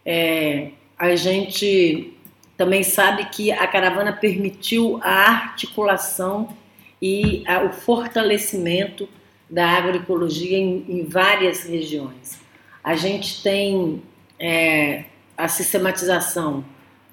[0.04, 2.12] É, a gente
[2.56, 6.56] também sabe que a caravana permitiu a articulação
[7.02, 9.08] e a, o fortalecimento
[9.50, 12.38] da agroecologia em, em, várias regiões.
[12.82, 14.02] A gente tem
[14.38, 15.04] é,
[15.36, 16.64] a sistematização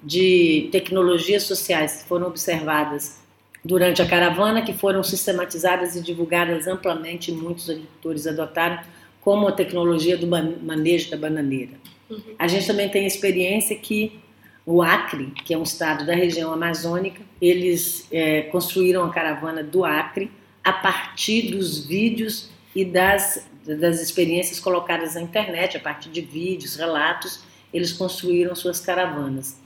[0.02, 3.21] de tecnologias sociais que foram observadas
[3.64, 8.80] durante a caravana, que foram sistematizadas e divulgadas amplamente, e muitos agricultores adotaram,
[9.20, 11.72] como a tecnologia do manejo da bananeira.
[12.10, 12.20] Uhum.
[12.38, 14.20] A gente também tem a experiência que
[14.66, 19.84] o Acre, que é um estado da região amazônica, eles é, construíram a caravana do
[19.84, 20.30] Acre
[20.62, 26.76] a partir dos vídeos e das, das experiências colocadas na internet, a partir de vídeos,
[26.76, 27.40] relatos,
[27.72, 29.61] eles construíram suas caravanas.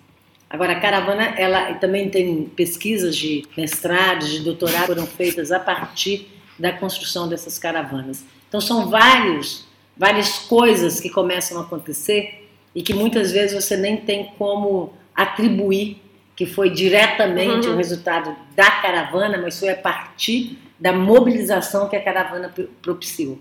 [0.48, 6.28] Agora, a caravana, ela também tem pesquisas de mestrado, de doutorado, foram feitas a partir
[6.58, 8.24] da construção dessas caravanas.
[8.48, 9.66] Então, são vários,
[9.96, 16.00] várias coisas que começam a acontecer e que muitas vezes você nem tem como atribuir
[16.36, 17.74] que foi diretamente uhum.
[17.74, 23.38] o resultado da caravana, mas foi a partir da mobilização que a caravana propiciou.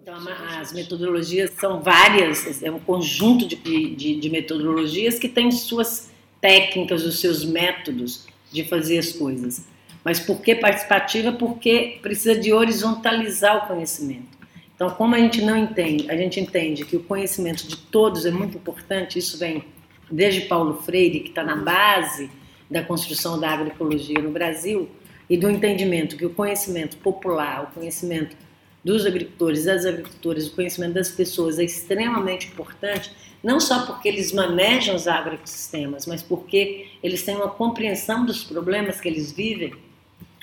[0.00, 0.16] Então,
[0.58, 6.10] as metodologias são várias, é um conjunto de, de, de metodologias que tem suas
[6.40, 9.66] técnicas, os seus métodos de fazer as coisas.
[10.04, 11.32] Mas por que participativa?
[11.32, 14.38] Porque precisa de horizontalizar o conhecimento.
[14.74, 18.30] Então, como a gente não entende, a gente entende que o conhecimento de todos é
[18.30, 19.64] muito importante, isso vem
[20.10, 22.30] desde Paulo Freire, que está na base
[22.70, 24.88] da construção da agroecologia no Brasil,
[25.28, 28.36] e do entendimento que o conhecimento popular, o conhecimento
[28.84, 33.10] dos agricultores, das agricultoras, o conhecimento das pessoas é extremamente importante,
[33.42, 39.00] não só porque eles manejam os agroecossistemas, mas porque eles têm uma compreensão dos problemas
[39.00, 39.74] que eles vivem.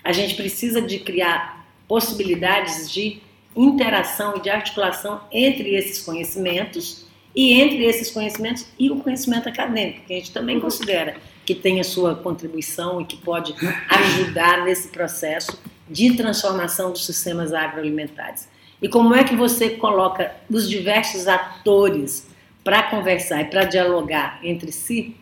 [0.03, 3.19] A gente precisa de criar possibilidades de
[3.55, 7.05] interação e de articulação entre esses conhecimentos
[7.36, 11.79] e entre esses conhecimentos e o conhecimento acadêmico, que a gente também considera que tem
[11.79, 13.53] a sua contribuição e que pode
[13.89, 15.59] ajudar nesse processo
[15.89, 18.47] de transformação dos sistemas agroalimentares.
[18.81, 22.27] E como é que você coloca os diversos atores
[22.63, 25.15] para conversar e para dialogar entre si?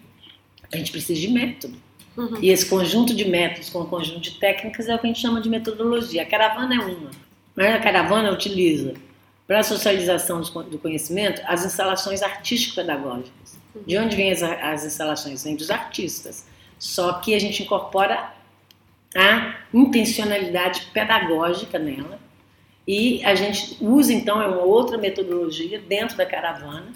[0.72, 1.78] A gente precisa de método.
[2.18, 2.39] Uhum.
[2.41, 5.20] E esse conjunto de métodos com o conjunto de técnicas é o que a gente
[5.20, 6.24] chama de metodologia.
[6.24, 7.11] A caravana é uma.
[7.55, 8.93] Mas a caravana utiliza
[9.47, 13.57] para a socialização do conhecimento as instalações artístico-pedagógicas.
[13.86, 15.43] De onde vêm as, as instalações?
[15.43, 16.45] Vêm dos artistas.
[16.78, 18.34] Só que a gente incorpora
[19.16, 22.20] a intencionalidade pedagógica nela.
[22.88, 26.91] E a gente usa então é uma outra metodologia dentro da caravana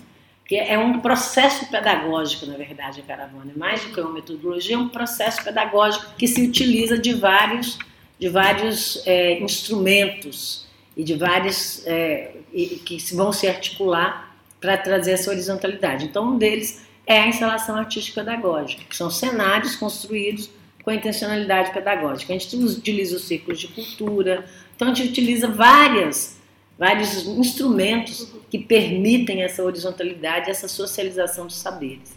[0.45, 3.51] que é um processo pedagógico na verdade a caravana.
[3.53, 7.77] É mais do que uma metodologia é um processo pedagógico que se utiliza de vários
[8.19, 10.65] de vários é, instrumentos
[10.95, 16.05] e de vários é, que vão se articular para trazer essa horizontalidade.
[16.05, 20.49] Então, um deles é a instalação artística pedagógica, que são cenários construídos
[20.87, 22.33] com a intencionalidade pedagógica.
[22.33, 26.37] A gente utiliza os círculos de cultura, então a gente utiliza várias,
[26.79, 32.16] vários instrumentos que permitem essa horizontalidade, essa socialização dos saberes.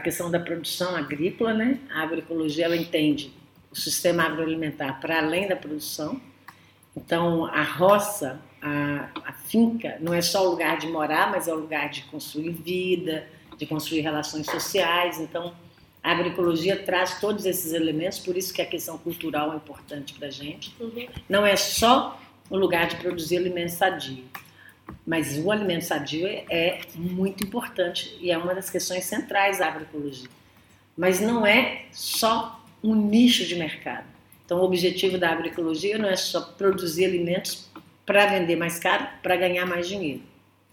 [0.00, 1.78] Questão da produção agrícola, né?
[1.90, 3.32] A agroecologia ela entende
[3.70, 6.20] o sistema agroalimentar para além da produção.
[6.96, 11.52] Então, a roça, a, a finca, não é só o lugar de morar, mas é
[11.52, 13.26] o lugar de construir vida,
[13.56, 15.18] de construir relações sociais.
[15.18, 15.54] Então,
[16.02, 20.28] a agroecologia traz todos esses elementos, por isso que a questão cultural é importante para
[20.28, 20.74] a gente.
[20.78, 21.06] Uhum.
[21.28, 24.24] Não é só o lugar de produzir alimento sadio.
[25.06, 30.28] Mas o alimento sadio é muito importante e é uma das questões centrais da agroecologia.
[30.96, 34.06] Mas não é só um nicho de mercado.
[34.44, 37.70] Então, o objetivo da agroecologia não é só produzir alimentos
[38.04, 40.22] para vender mais caro, para ganhar mais dinheiro.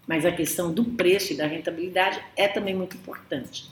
[0.06, 3.70] Mas a questão do preço e da rentabilidade é também muito importante.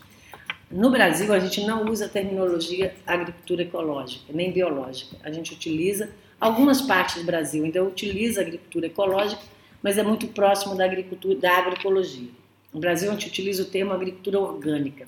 [0.70, 5.16] No Brasil, a gente não usa a terminologia agricultura ecológica, nem biológica.
[5.22, 9.42] A gente utiliza, algumas partes do Brasil ainda utiliza agricultura ecológica,
[9.83, 12.29] mas é muito próximo da agricultura, da agroecologia.
[12.72, 15.07] No Brasil, a gente utiliza o termo agricultura orgânica.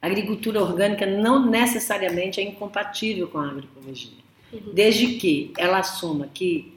[0.00, 4.12] A agricultura orgânica não necessariamente é incompatível com a agroecologia,
[4.52, 4.72] uhum.
[4.72, 6.72] desde que ela assuma que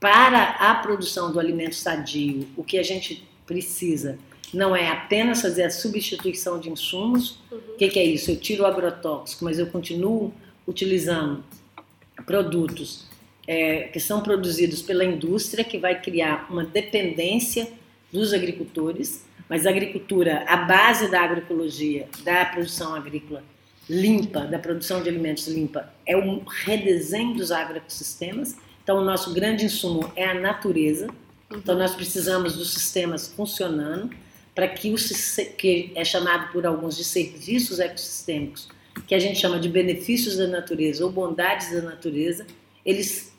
[0.00, 4.18] para a produção do alimento sadio, o que a gente precisa
[4.52, 7.38] não é apenas fazer a substituição de insumos.
[7.50, 7.60] O uhum.
[7.78, 8.30] que, que, é isso?
[8.30, 10.32] Eu tiro o agrotóxico, mas eu continuo
[10.66, 11.42] utilizando
[12.26, 13.06] produtos
[13.46, 17.68] é, que são produzidos pela indústria, que vai criar uma dependência
[18.12, 19.24] dos agricultores.
[19.48, 23.42] Mas a agricultura, a base da agroecologia, da produção agrícola
[23.88, 28.56] limpa, da produção de alimentos limpa, é o redesenho dos agroecossistemas.
[28.82, 31.08] Então, o nosso grande insumo é a natureza.
[31.54, 34.10] Então, nós precisamos dos sistemas funcionando
[34.54, 34.96] para que o
[35.58, 38.68] que é chamado por alguns de serviços ecossistêmicos,
[39.06, 42.46] que a gente chama de benefícios da natureza ou bondades da natureza,
[42.86, 43.33] eles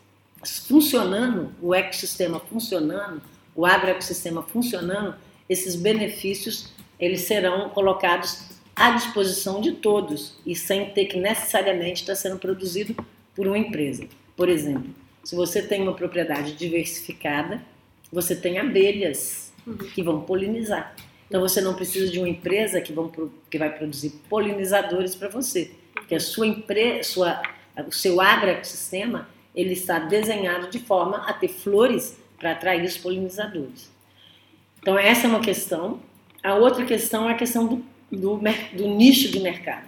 [0.68, 3.22] funcionando, o ecossistema funcionando,
[3.56, 5.16] o agroecossistema funcionando,
[5.50, 8.40] esses benefícios eles serão colocados
[8.76, 12.96] à disposição de todos e sem ter que necessariamente estar sendo produzido
[13.36, 14.08] por uma empresa.
[14.36, 14.90] Por exemplo,
[15.24, 17.62] se você tem uma propriedade diversificada,
[18.12, 19.78] você tem abelhas uhum.
[19.78, 20.96] que vão polinizar.
[21.28, 23.12] Então você não precisa de uma empresa que, vão,
[23.50, 27.42] que vai produzir polinizadores para você, porque a sua empresa, sua,
[27.88, 33.92] o seu agroecossistema ele está desenhado de forma a ter flores para atrair os polinizadores.
[34.80, 36.00] Então essa é uma questão.
[36.44, 38.40] A outra questão é a questão do, do,
[38.74, 39.88] do nicho de mercado.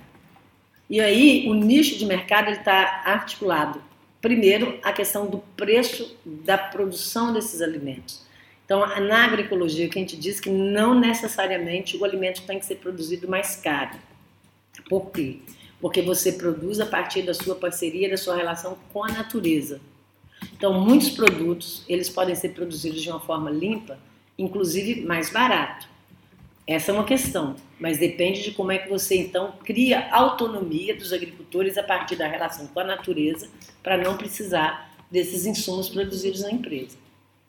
[0.90, 3.82] E aí o nicho de mercado está articulado
[4.22, 8.26] primeiro a questão do preço da produção desses alimentos.
[8.66, 12.76] Então, na agroecologia, que a gente diz que não necessariamente o alimento tem que ser
[12.76, 13.98] produzido mais caro.
[14.90, 15.40] Por quê?
[15.80, 19.80] Porque você produz a partir da sua parceria, da sua relação com a natureza.
[20.54, 23.98] Então, muitos produtos, eles podem ser produzidos de uma forma limpa,
[24.38, 25.88] inclusive mais barato.
[26.66, 31.14] Essa é uma questão, mas depende de como é que você então cria autonomia dos
[31.14, 33.48] agricultores a partir da relação com a natureza,
[33.82, 36.98] para não precisar desses insumos produzidos na empresa.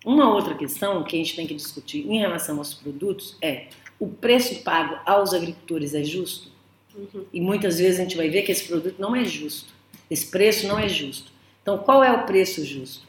[0.04, 3.66] Uma outra questão que a gente tem que discutir em relação aos produtos é
[3.98, 6.52] o preço pago aos agricultores é justo?
[6.98, 7.24] Uhum.
[7.32, 9.72] E muitas vezes a gente vai ver que esse produto não é justo.
[10.10, 11.30] Esse preço não é justo.
[11.62, 13.06] Então, qual é o preço justo?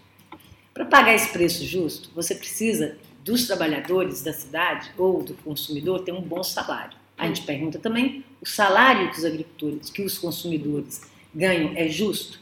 [0.74, 6.12] Para pagar esse preço justo, você precisa dos trabalhadores da cidade ou do consumidor ter
[6.12, 6.98] um bom salário.
[7.18, 11.02] A gente pergunta também: o salário que os agricultores, que os consumidores
[11.34, 12.40] ganham é justo?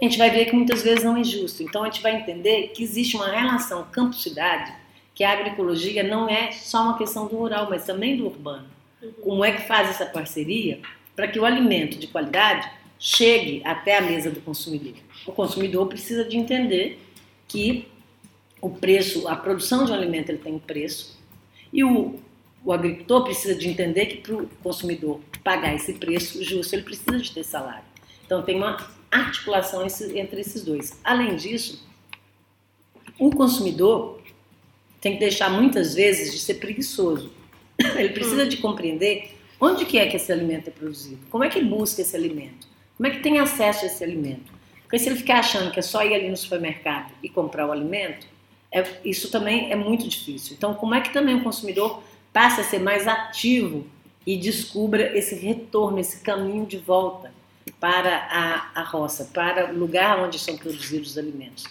[0.00, 1.62] a gente vai ver que muitas vezes não é justo.
[1.62, 4.72] Então a gente vai entender que existe uma relação campo-cidade,
[5.14, 8.66] que a agroecologia não é só uma questão do rural, mas também do urbano.
[9.22, 10.80] Como é que faz essa parceria
[11.16, 14.94] para que o alimento de qualidade chegue até a mesa do consumidor?
[15.26, 16.98] O consumidor precisa de entender
[17.48, 17.88] que
[18.60, 21.18] o preço, a produção de um alimento ele tem um preço
[21.72, 22.18] e o,
[22.64, 27.18] o agricultor precisa de entender que para o consumidor pagar esse preço justo ele precisa
[27.18, 27.84] de ter salário.
[28.24, 28.76] Então tem uma
[29.10, 29.84] articulação
[30.14, 30.98] entre esses dois.
[31.02, 31.84] Além disso,
[33.18, 34.20] o consumidor
[35.00, 37.32] tem que deixar muitas vezes de ser preguiçoso.
[37.96, 41.62] Ele precisa de compreender onde que é que esse alimento é produzido, como é que
[41.62, 42.66] busca esse alimento,
[42.96, 44.52] como é que tem acesso a esse alimento.
[44.82, 47.72] Porque se ele ficar achando que é só ir ali no supermercado e comprar o
[47.72, 48.26] alimento,
[48.72, 50.54] é, isso também é muito difícil.
[50.56, 52.02] Então, como é que também o consumidor
[52.32, 53.86] passa a ser mais ativo
[54.26, 57.32] e descubra esse retorno, esse caminho de volta
[57.78, 61.64] para a, a roça, para o lugar onde são produzidos os alimentos.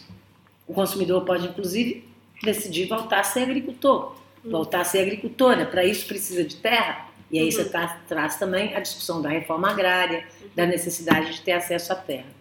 [0.68, 2.08] O consumidor pode, inclusive,
[2.44, 5.66] decidir voltar a ser agricultor, voltar a ser agricultora.
[5.66, 7.10] Para isso precisa de terra.
[7.32, 10.26] E aí você tra traz também a discussão da reforma agrária,
[10.56, 12.40] da necessidade de ter acesso à terra.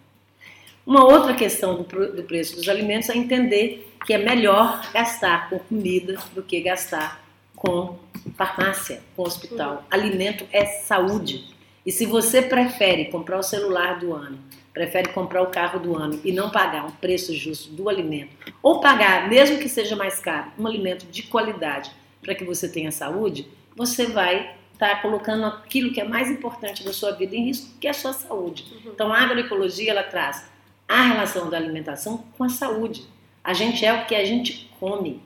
[0.85, 1.83] Uma outra questão do,
[2.15, 7.23] do preço dos alimentos é entender que é melhor gastar com comida do que gastar
[7.55, 7.99] com
[8.35, 9.85] farmácia, com hospital.
[9.91, 11.53] Alimento é saúde.
[11.85, 14.39] E se você prefere comprar o celular do ano,
[14.73, 18.79] prefere comprar o carro do ano e não pagar um preço justo do alimento, ou
[18.79, 21.91] pagar, mesmo que seja mais caro, um alimento de qualidade
[22.21, 26.83] para que você tenha saúde, você vai estar tá colocando aquilo que é mais importante
[26.83, 28.65] da sua vida em risco, que é a sua saúde.
[28.71, 28.91] Uhum.
[28.93, 30.49] Então a agroecologia ela traz
[30.87, 33.05] a relação da alimentação com a saúde.
[33.43, 35.21] A gente é o que a gente come.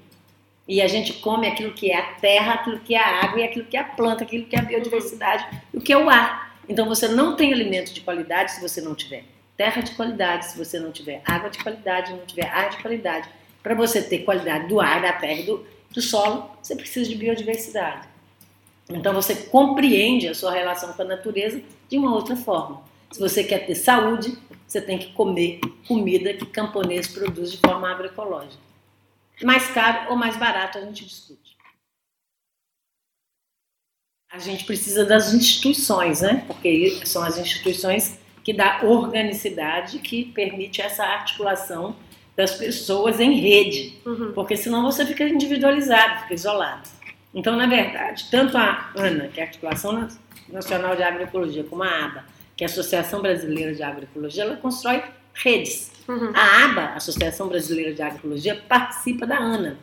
[0.68, 3.44] E a gente come aquilo que é a terra, aquilo que é a água e
[3.44, 6.58] aquilo que é a planta, aquilo que é a biodiversidade, o que é o ar.
[6.70, 9.26] Então você não tem alimento de qualidade se você não tiver
[9.64, 13.30] terra de qualidade, se você não tiver água de qualidade, não tiver ar de qualidade.
[13.62, 17.16] Para você ter qualidade do ar, da terra e do, do solo, você precisa de
[17.16, 18.10] biodiversidade.
[18.90, 22.82] Então você compreende a sua relação com a natureza de uma outra forma.
[23.10, 24.38] Se você quer ter saúde,
[24.68, 28.62] você tem que comer comida que camponês produz de forma agroecológica.
[29.44, 31.56] Mais caro ou mais barato a gente discute.
[34.30, 36.44] A gente precisa das instituições, né?
[36.48, 41.96] Porque são as instituições que dá organicidade, que permite essa articulação
[42.36, 44.32] das pessoas em rede, uhum.
[44.34, 46.90] porque senão você fica individualizado, fica isolado.
[47.34, 50.08] Então, na verdade, tanto a ANA, que é a Articulação
[50.50, 52.26] Nacional de Agroecologia, como a ABA,
[52.56, 55.92] que é a Associação Brasileira de Agroecologia, ela constrói redes.
[56.08, 56.32] Uhum.
[56.36, 59.78] A ABA, a Associação Brasileira de Agroecologia, participa da ANA.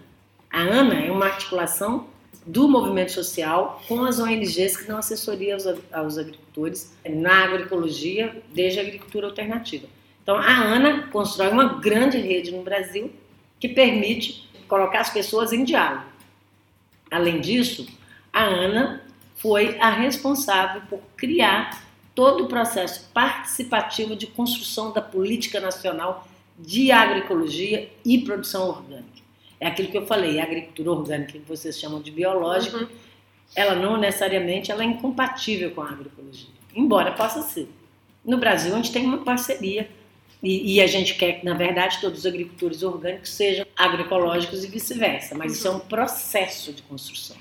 [0.53, 2.07] A ANA é uma articulação
[2.51, 8.81] do movimento social com as ONGs que dão assessoria aos, aos agricultores na agroecologia, desde
[8.81, 9.87] a agricultura alternativa.
[10.23, 13.13] Então, a ANA constrói uma grande rede no Brasil
[13.59, 16.05] que permite colocar as pessoas em diálogo.
[17.11, 17.87] Além disso,
[18.33, 19.03] a ANA
[19.37, 21.85] foi a responsável por criar
[22.15, 26.29] todo o processo participativo de construção da política nacional
[26.59, 29.20] de agroecologia e produção orgânica.
[29.61, 32.89] É aquilo que eu falei, a agricultura orgânica, que vocês chamam de biológica, uhum.
[33.55, 37.69] ela não necessariamente ela é incompatível com a agroecologia, embora possa ser.
[38.25, 39.89] No Brasil, a gente tem uma parceria
[40.43, 44.69] e, e, a gente quer que, na verdade, todos os agricultores orgânicos sejam agroecológicos e
[44.69, 45.59] vice-versa, mas uhum.
[45.59, 47.37] isso é um processo de construção.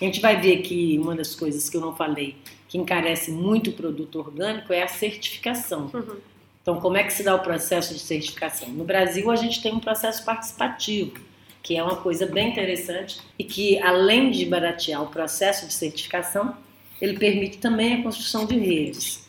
[0.00, 2.36] A gente vai ver que uma das coisas que eu não falei,
[2.66, 5.90] que encarece muito o produto orgânico, é a certificação.
[5.92, 6.16] Uhum.
[6.62, 8.70] Então, como é que se dá o processo de certificação?
[8.70, 11.20] No Brasil, a gente tem um processo participativo
[11.64, 16.54] que é uma coisa bem interessante e que, além de baratear o processo de certificação,
[17.00, 19.26] ele permite também a construção de redes.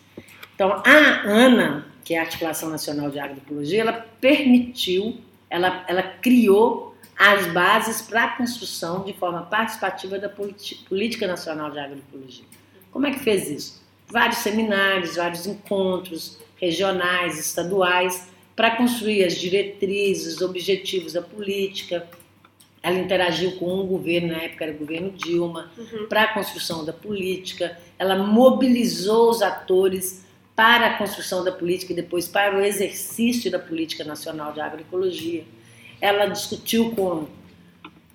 [0.53, 5.17] Então, a ANA, que é a Articulação Nacional de Agroecologia, ela permitiu,
[5.49, 11.79] ela, ela criou as bases para a construção de forma participativa da Política Nacional de
[11.79, 12.43] Agroecologia.
[12.91, 13.81] Como é que fez isso?
[14.07, 22.05] Vários seminários, vários encontros regionais, estaduais, para construir as diretrizes, os objetivos da política,
[22.85, 26.05] ela interagiu com o um governo, na época era o governo Dilma, uhum.
[26.05, 30.23] para a construção da política, ela mobilizou os atores
[30.55, 35.43] para a construção da política e depois para o exercício da política nacional de agroecologia.
[35.99, 37.25] Ela discutiu com,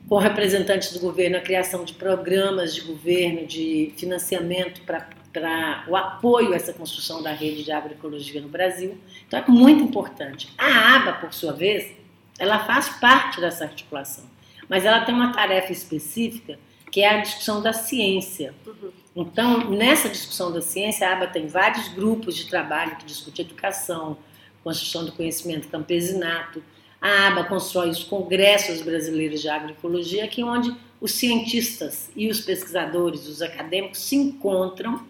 [0.08, 5.94] com representantes do governo a criação de programas de governo, de financiamento para para o
[5.94, 8.98] apoio a essa construção da rede de agroecologia no Brasil.
[9.28, 10.52] Então é muito importante.
[10.58, 11.92] A ABA, por sua vez,
[12.36, 14.29] ela faz parte dessa articulação
[14.70, 16.56] mas ela tem uma tarefa específica
[16.92, 18.54] que é a discussão da ciência.
[18.64, 18.90] Uhum.
[19.14, 24.16] Então, nessa discussão da ciência, a ABA tem vários grupos de trabalho que discutem educação,
[24.62, 26.62] construção do conhecimento campesinato.
[27.00, 32.40] A ABA constrói os congressos brasileiros de agroecologia, que é onde os cientistas e os
[32.40, 35.04] pesquisadores, os acadêmicos, se encontram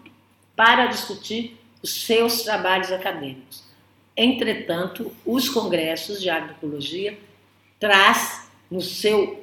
[0.55, 3.63] para discutir os seus trabalhos acadêmicos.
[4.17, 7.17] Entretanto, os congressos de agroecologia
[7.79, 9.40] traz no seu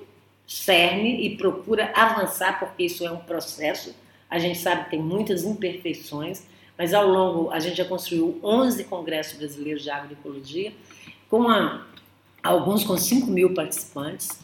[0.49, 3.95] cerne e procura avançar, porque isso é um processo.
[4.31, 6.45] A gente sabe que tem muitas imperfeições,
[6.77, 10.73] mas ao longo a gente já construiu 11 congressos brasileiros de agroecologia,
[11.29, 11.87] com a,
[12.43, 14.41] alguns com 5 mil participantes.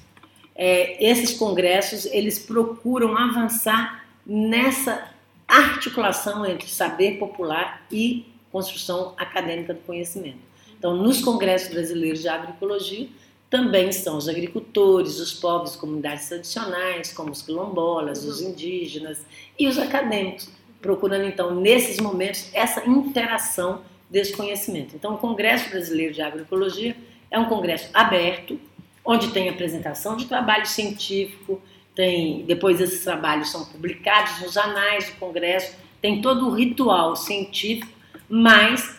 [0.54, 5.10] É, esses congressos eles procuram avançar nessa
[5.48, 10.38] articulação entre saber popular e construção acadêmica do conhecimento.
[10.78, 13.08] Então, nos congressos brasileiros de agroecologia,
[13.54, 18.30] também são os agricultores, os povos, comunidades tradicionais, como os quilombolas, uhum.
[18.30, 19.24] os indígenas
[19.56, 20.48] e os acadêmicos,
[20.82, 24.96] procurando então nesses momentos essa interação desse conhecimento.
[24.96, 26.96] Então, o Congresso Brasileiro de Agroecologia
[27.30, 28.58] é um congresso aberto,
[29.04, 31.62] onde tem apresentação de trabalho científico,
[31.94, 37.92] tem depois esses trabalhos são publicados nos anais do congresso, tem todo o ritual científico,
[38.28, 38.98] mas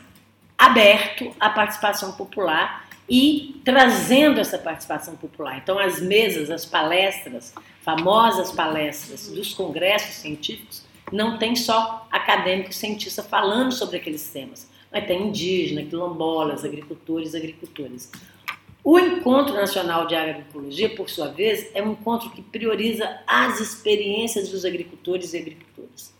[0.57, 5.57] aberto à participação popular e trazendo essa participação popular.
[5.57, 12.73] Então, as mesas, as palestras, famosas palestras dos congressos científicos, não tem só acadêmico e
[12.73, 18.11] cientista falando sobre aqueles temas, mas tem indígena, quilombolas, agricultores, agricultores.
[18.83, 24.49] O Encontro Nacional de Agroecologia, por sua vez, é um encontro que prioriza as experiências
[24.49, 26.13] dos agricultores e agricultoras.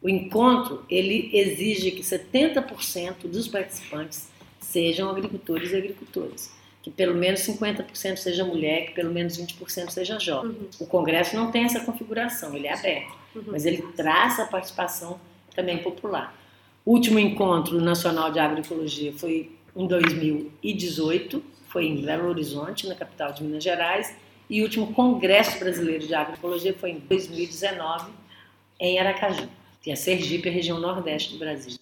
[0.00, 4.28] O encontro ele exige que 70% dos participantes
[4.70, 6.52] sejam agricultores e agricultoras,
[6.82, 10.50] que pelo menos 50% seja mulher, que pelo menos 20% seja jovem.
[10.50, 10.68] Uhum.
[10.80, 13.44] O Congresso não tem essa configuração, ele é aberto, uhum.
[13.48, 15.20] mas ele traz a participação
[15.54, 16.36] também popular.
[16.84, 23.32] O último encontro nacional de agroecologia foi em 2018, foi em Belo Horizonte, na capital
[23.32, 24.14] de Minas Gerais,
[24.48, 28.10] e o último Congresso Brasileiro de Agroecologia foi em 2019,
[28.78, 29.48] em Aracaju,
[29.82, 31.76] que é Sergipe, a região nordeste do Brasil.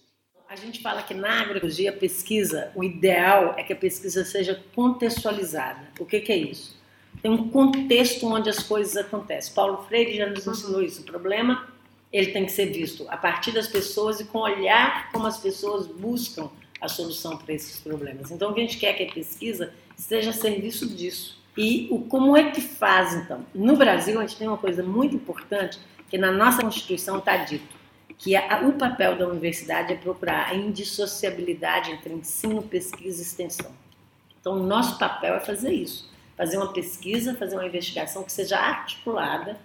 [0.55, 4.63] A gente fala que na agroecologia a pesquisa, o ideal é que a pesquisa seja
[4.73, 5.81] contextualizada.
[5.99, 6.79] O que, que é isso?
[7.21, 9.53] Tem um contexto onde as coisas acontecem.
[9.53, 11.01] Paulo Freire já nos ensinou isso.
[11.01, 11.67] O problema
[12.11, 15.87] ele tem que ser visto a partir das pessoas e com olhar como as pessoas
[15.87, 16.49] buscam
[16.79, 18.31] a solução para esses problemas.
[18.31, 21.37] Então, o que a gente quer que a pesquisa esteja a serviço disso.
[21.57, 23.45] E o como é que faz, então?
[23.53, 25.79] No Brasil, a gente tem uma coisa muito importante,
[26.09, 27.74] que na nossa Constituição está dito,
[28.17, 33.71] que a, o papel da universidade é procurar a indissociabilidade entre ensino, pesquisa e extensão.
[34.39, 38.57] Então, o nosso papel é fazer isso, fazer uma pesquisa, fazer uma investigação que seja
[38.57, 39.57] articulada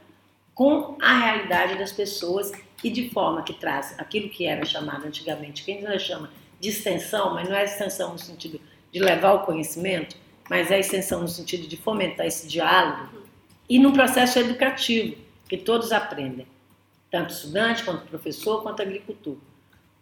[0.55, 2.51] com a realidade das pessoas
[2.83, 7.35] e de forma que traz aquilo que era chamado antigamente, que ainda chama de extensão,
[7.35, 8.61] mas não é extensão no sentido
[8.93, 10.17] de levar o conhecimento,
[10.49, 13.09] mas é extensão no sentido de fomentar esse diálogo
[13.69, 15.17] e num processo educativo,
[15.49, 16.47] que todos aprendem,
[17.11, 19.37] tanto estudante, quanto professor, quanto agricultor.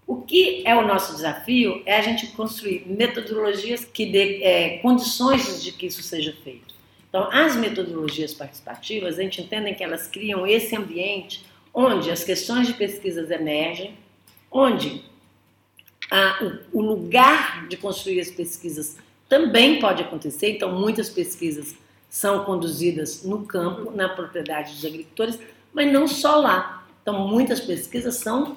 [0.07, 5.63] O que é o nosso desafio é a gente construir metodologias que dê é, condições
[5.63, 6.75] de que isso seja feito.
[7.09, 11.45] Então, as metodologias participativas, a gente entende que elas criam esse ambiente
[11.75, 13.95] onde as questões de pesquisas emergem,
[14.51, 15.05] onde
[16.11, 18.97] a, o, o lugar de construir as pesquisas
[19.29, 20.53] também pode acontecer.
[20.53, 21.77] Então, muitas pesquisas
[22.09, 25.39] são conduzidas no campo, na propriedade dos agricultores,
[25.73, 26.78] mas não só lá.
[27.09, 28.55] Então, muitas pesquisas são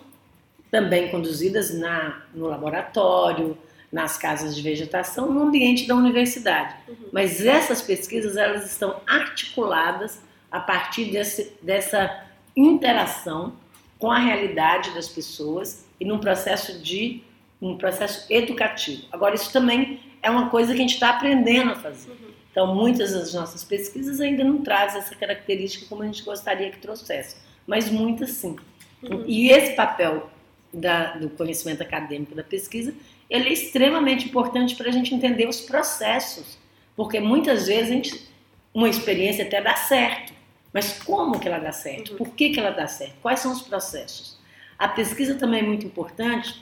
[0.70, 3.58] também conduzidas na, no laboratório,
[3.90, 6.76] nas casas de vegetação, no ambiente da universidade.
[6.86, 6.96] Uhum.
[7.14, 10.22] Mas essas pesquisas elas estão articuladas
[10.52, 13.54] a partir desse, dessa interação
[13.98, 17.24] com a realidade das pessoas e num processo de
[17.62, 19.04] um processo educativo.
[19.14, 22.10] Agora isso também é uma coisa que a gente está aprendendo a fazer.
[22.10, 22.32] Uhum.
[22.52, 26.80] Então muitas das nossas pesquisas ainda não trazem essa característica como a gente gostaria que
[26.80, 27.38] trouxesse,
[27.72, 28.58] mas muitas sim.
[29.02, 29.24] Uhum.
[29.26, 30.30] E esse papel
[30.74, 32.94] da, do conhecimento acadêmico da pesquisa
[33.30, 36.58] ele é extremamente importante para a gente entender os processos,
[36.98, 38.30] porque muitas vezes a gente,
[38.74, 40.34] uma experiência até dá certo,
[40.74, 42.12] mas como que ela dá certo?
[42.12, 42.18] Uhum.
[42.18, 43.16] Por que, que ela dá certo?
[43.22, 44.38] Quais são os processos?
[44.78, 46.62] A pesquisa também é muito importante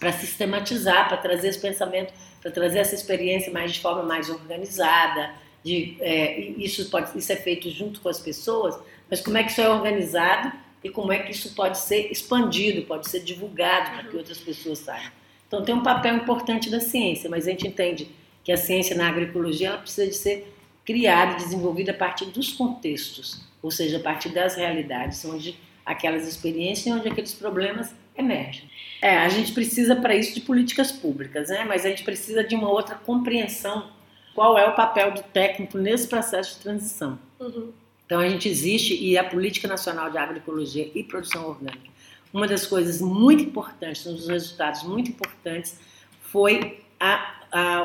[0.00, 2.12] para sistematizar, para trazer esse pensamento,
[2.42, 5.34] para trazer essa experiência mais de forma mais organizada.
[5.62, 8.76] De, é, isso pode isso é feito junto com as pessoas,
[9.10, 10.52] mas como é que isso é organizado
[10.82, 14.18] e como é que isso pode ser expandido, pode ser divulgado para que uhum.
[14.18, 15.10] outras pessoas saibam.
[15.46, 18.08] Então tem um papel importante da ciência, mas a gente entende
[18.42, 20.52] que a ciência na agroecologia ela precisa de ser
[20.84, 26.26] criada e desenvolvida a partir dos contextos, ou seja, a partir das realidades, onde aquelas
[26.26, 28.68] experiências e onde aqueles problemas emergem.
[29.00, 31.64] É, a gente precisa para isso de políticas públicas, né?
[31.64, 33.88] mas a gente precisa de uma outra compreensão
[34.34, 37.18] qual é o papel do técnico nesse processo de transição.
[37.40, 37.72] Uhum.
[38.06, 41.96] Então a gente existe e a Política Nacional de Agroecologia e Produção Orgânica
[42.36, 45.78] uma das coisas muito importantes, um dos resultados muito importantes,
[46.20, 46.80] foi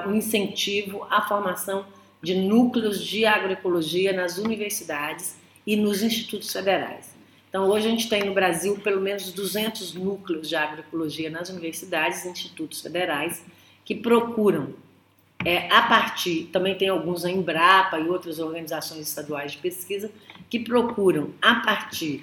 [0.08, 1.86] o incentivo à formação
[2.22, 7.16] de núcleos de agroecologia nas universidades e nos institutos federais.
[7.48, 12.26] Então, hoje a gente tem no Brasil pelo menos 200 núcleos de agroecologia nas universidades
[12.26, 13.46] e institutos federais
[13.86, 14.74] que procuram,
[15.46, 20.12] é, a partir, também tem alguns a Embrapa e outras organizações estaduais de pesquisa,
[20.50, 22.22] que procuram, a partir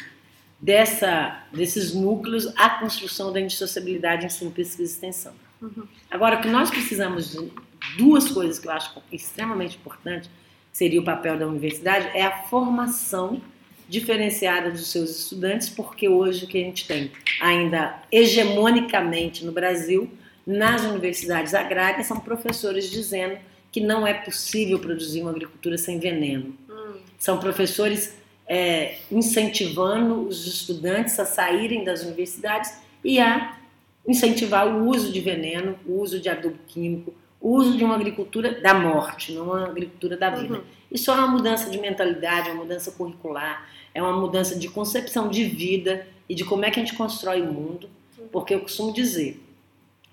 [0.61, 5.33] dessa, desses núcleos a construção da indissociabilidade ensino, pesquisa e extensão.
[5.61, 5.87] Uhum.
[6.11, 7.51] Agora, o que nós precisamos de
[7.97, 10.31] duas coisas que eu acho extremamente importante
[10.73, 13.41] seria o papel da universidade é a formação
[13.89, 17.11] diferenciada dos seus estudantes, porque hoje o que a gente tem
[17.41, 20.11] ainda hegemonicamente no Brasil,
[20.49, 23.37] nas universidades agrárias, são professores dizendo
[23.71, 26.57] que não é possível produzir uma agricultura sem veneno.
[26.71, 26.95] Hum.
[27.19, 33.59] São professores é, incentivando os estudantes a saírem das universidades e a
[34.07, 38.59] incentivar o uso de veneno, o uso de adubo químico, o uso de uma agricultura
[38.59, 40.55] da morte, não uma agricultura da vida.
[40.55, 40.65] Uhum.
[40.91, 45.45] Isso é uma mudança de mentalidade, uma mudança curricular, é uma mudança de concepção de
[45.45, 47.91] vida e de como é que a gente constrói o mundo,
[48.33, 49.45] porque eu costumo dizer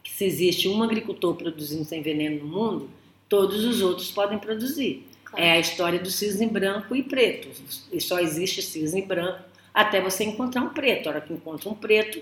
[0.05, 2.89] que se existe um agricultor produzindo sem veneno no mundo,
[3.27, 5.03] todos os outros podem produzir.
[5.35, 7.49] É a história do cisne branco e preto.
[7.91, 9.39] E só existe cisne branco
[9.73, 11.07] até você encontrar um preto.
[11.07, 12.21] A hora que encontra um preto,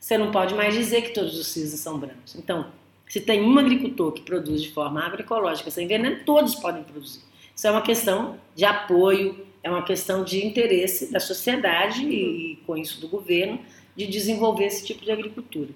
[0.00, 2.34] você não pode mais dizer que todos os cisnes são brancos.
[2.34, 2.66] Então,
[3.08, 7.22] Se tem um agricultor que produz de forma agroecológica sem veneno, todos podem produzir.
[7.56, 12.76] Isso é uma questão de apoio, é uma questão de interesse da sociedade e, com
[12.76, 13.58] isso, do governo,
[13.96, 15.70] de desenvolver esse tipo de agricultura.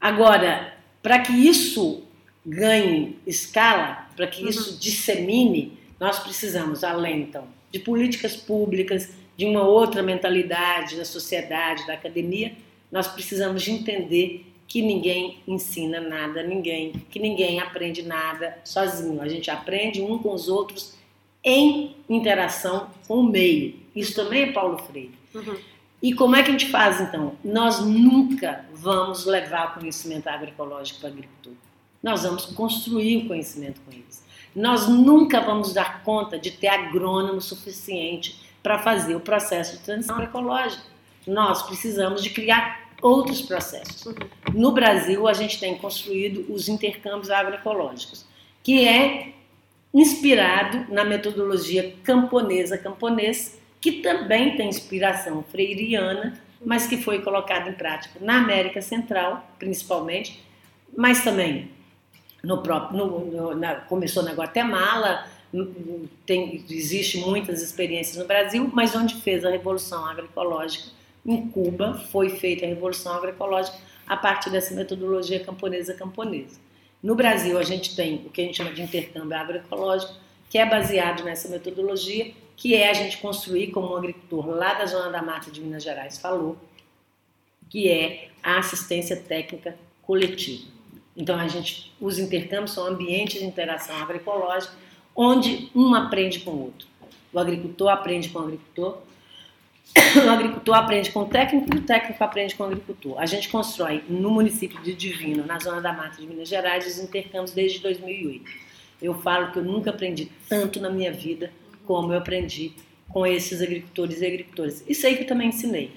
[0.00, 2.02] Agora, para que isso
[2.44, 4.78] ganhe escala, para que isso uhum.
[4.78, 11.94] dissemine, nós precisamos, além então, de políticas públicas, de uma outra mentalidade da sociedade, da
[11.94, 12.52] academia,
[12.90, 19.20] nós precisamos de entender que ninguém ensina nada a ninguém, que ninguém aprende nada sozinho.
[19.20, 20.96] A gente aprende um com os outros
[21.44, 23.76] em interação com o meio.
[23.94, 25.12] Isso também é Paulo Freire.
[25.34, 25.56] Uhum.
[26.02, 27.34] E como é que a gente faz então?
[27.42, 31.52] Nós nunca vamos levar o conhecimento agroecológico para o agricultor.
[32.02, 34.24] Nós vamos construir o conhecimento com eles.
[34.54, 40.16] Nós nunca vamos dar conta de ter agrônomo suficiente para fazer o processo de transição
[40.16, 40.82] agroecológica.
[41.26, 44.06] Nós precisamos de criar outros processos.
[44.06, 44.14] Uhum.
[44.54, 48.24] No Brasil, a gente tem construído os intercâmbios agroecológicos,
[48.62, 49.32] que é
[49.92, 57.74] inspirado na metodologia camponesa camponês, que também tem inspiração freiriana, mas que foi colocado em
[57.74, 60.42] prática na América Central, principalmente,
[60.96, 61.70] mas também
[62.42, 65.26] no próprio, no, no, na, começou na Guatemala,
[66.24, 70.90] tem, existe muitas experiências no Brasil, mas onde fez a revolução agroecológica
[71.24, 76.60] em Cuba foi feita a revolução agroecológica a partir dessa metodologia camponesa camponesa.
[77.02, 80.14] No Brasil a gente tem o que a gente chama de intercâmbio agroecológico,
[80.48, 84.86] que é baseado nessa metodologia, que é a gente construir como um agricultor lá da
[84.86, 86.56] zona da mata de Minas Gerais falou,
[87.68, 90.64] que é a assistência técnica coletiva.
[91.14, 94.72] Então, a gente, os intercâmbios são ambientes de interação agroecológica,
[95.14, 96.86] onde um aprende com o outro.
[97.32, 98.98] O agricultor aprende com o agricultor,
[100.24, 103.18] o agricultor aprende com o técnico e o técnico aprende com o agricultor.
[103.18, 106.98] A gente constrói no município de Divino, na zona da mata de Minas Gerais, os
[106.98, 108.50] intercâmbios desde 2008.
[109.00, 111.50] Eu falo que eu nunca aprendi tanto na minha vida
[111.86, 112.72] como eu aprendi
[113.08, 114.84] com esses agricultores e agricultoras.
[114.88, 115.90] Isso aí que eu também ensinei.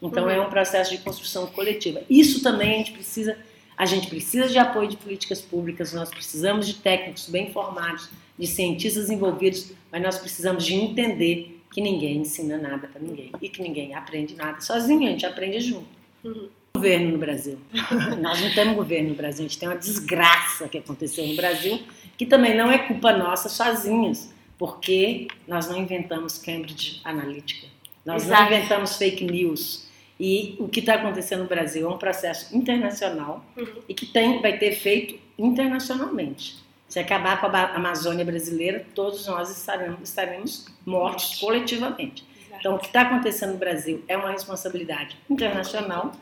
[0.00, 2.02] Então é um processo de construção coletiva.
[2.08, 3.36] Isso também a gente precisa
[3.76, 8.46] a gente precisa de apoio de políticas públicas, nós precisamos de técnicos bem formados, de
[8.46, 13.62] cientistas envolvidos, mas nós precisamos de entender que ninguém ensina nada para ninguém e que
[13.62, 15.86] ninguém aprende nada sozinho, a gente aprende junto.
[16.22, 16.48] Uhum.
[16.76, 17.58] Governo no Brasil.
[18.20, 21.80] nós não temos governo no Brasil, a gente tem uma desgraça que aconteceu no Brasil,
[22.16, 24.28] que também não é culpa nossa sozinhos,
[24.62, 27.66] porque nós não inventamos Cambridge Analytica,
[28.06, 28.42] nós Exato.
[28.42, 29.88] não inventamos fake news,
[30.20, 33.82] e o que está acontecendo no Brasil é um processo internacional uhum.
[33.88, 36.62] e que tem, vai ter efeito internacionalmente.
[36.86, 42.24] Se acabar com a Amazônia brasileira, todos nós estaremos, estaremos mortos coletivamente.
[42.46, 42.60] Exato.
[42.60, 46.12] Então, o que está acontecendo no Brasil é uma responsabilidade internacional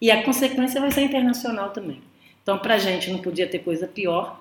[0.00, 2.00] e a consequência vai ser internacional também.
[2.42, 4.39] Então, para a gente não podia ter coisa pior.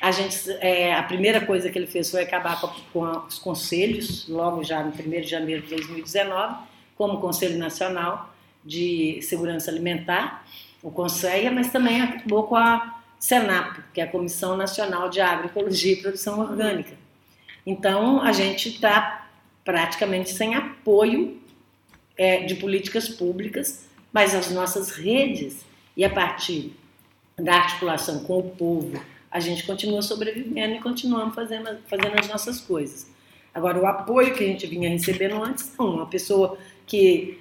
[0.00, 4.28] A, gente, é, a primeira coisa que ele fez foi acabar com, com os conselhos,
[4.28, 6.56] logo já no 1 de janeiro de 2019,
[6.96, 8.32] como Conselho Nacional
[8.64, 10.44] de Segurança Alimentar,
[10.82, 15.92] o CONSEA, mas também acabou com a SENAP, que é a Comissão Nacional de Agroecologia
[15.92, 16.96] e Produção Orgânica.
[17.66, 19.26] Então, a gente está
[19.64, 21.40] praticamente sem apoio
[22.16, 25.64] é, de políticas públicas, mas as nossas redes,
[25.96, 26.72] e a partir
[27.36, 29.00] da articulação com o povo,
[29.30, 33.10] a gente continua sobrevivendo e continuamos fazendo, fazendo as nossas coisas.
[33.54, 35.96] Agora, o apoio que a gente vinha recebendo antes, não.
[35.96, 36.56] Uma pessoa
[36.86, 37.38] que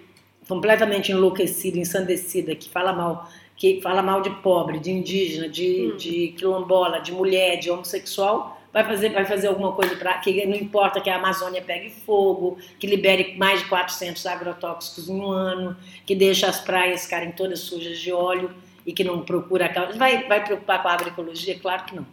[0.48, 5.98] completamente enlouquecida, ensandecida, que fala mal, que fala mal de pobre, de indígena, de, hum.
[5.98, 10.56] de quilombola, de mulher, de homossexual, vai fazer, vai fazer alguma coisa para que não
[10.56, 15.76] importa que a Amazônia pegue fogo, que libere mais de 400 agrotóxicos em um ano,
[16.06, 18.52] que deixa as praias ficarem todas sujas de óleo
[18.88, 22.08] e que não procura vai vai preocupar com a agroecologia, claro que não.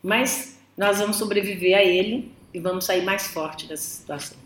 [0.00, 4.38] Mas nós vamos sobreviver a ele e vamos sair mais forte dessa situação.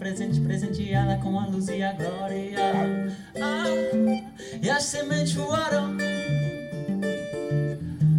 [0.00, 2.58] Presente, presenteada com a luz e a glória.
[3.36, 3.64] Ah,
[4.62, 5.96] e as sementes voaram.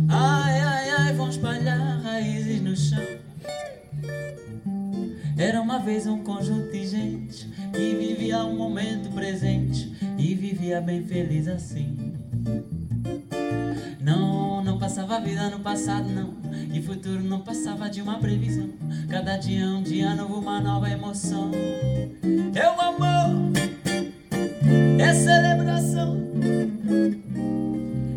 [0.08, 3.04] Ai, ai, ai, vão espalhar raízes no chão.
[5.38, 11.04] Era uma vez um conjunto de gente que vivia um momento presente e vivia bem
[11.04, 12.14] feliz assim.
[14.82, 16.34] Passava a vida no passado, não.
[16.74, 18.68] E futuro não passava de uma previsão.
[19.08, 21.52] Cada dia um dia novo, uma nova emoção.
[22.56, 23.52] É o amor,
[25.00, 26.18] é celebração.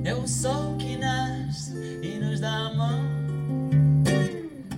[0.04, 3.04] É o sol que nasce e nos dá a mão.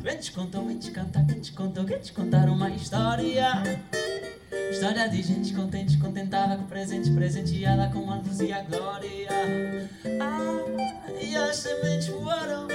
[0.03, 3.63] Vem te contar, vem te cantar, vem te contar, vem te contar uma história.
[4.71, 9.91] História de gente contente, contentada com presente, presenteada com a e a glória.
[10.21, 12.69] Ah, e as sementes voaram.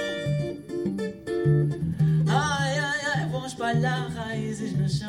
[2.28, 5.08] Ai, ai, ai, vão espalhar raízes no chão.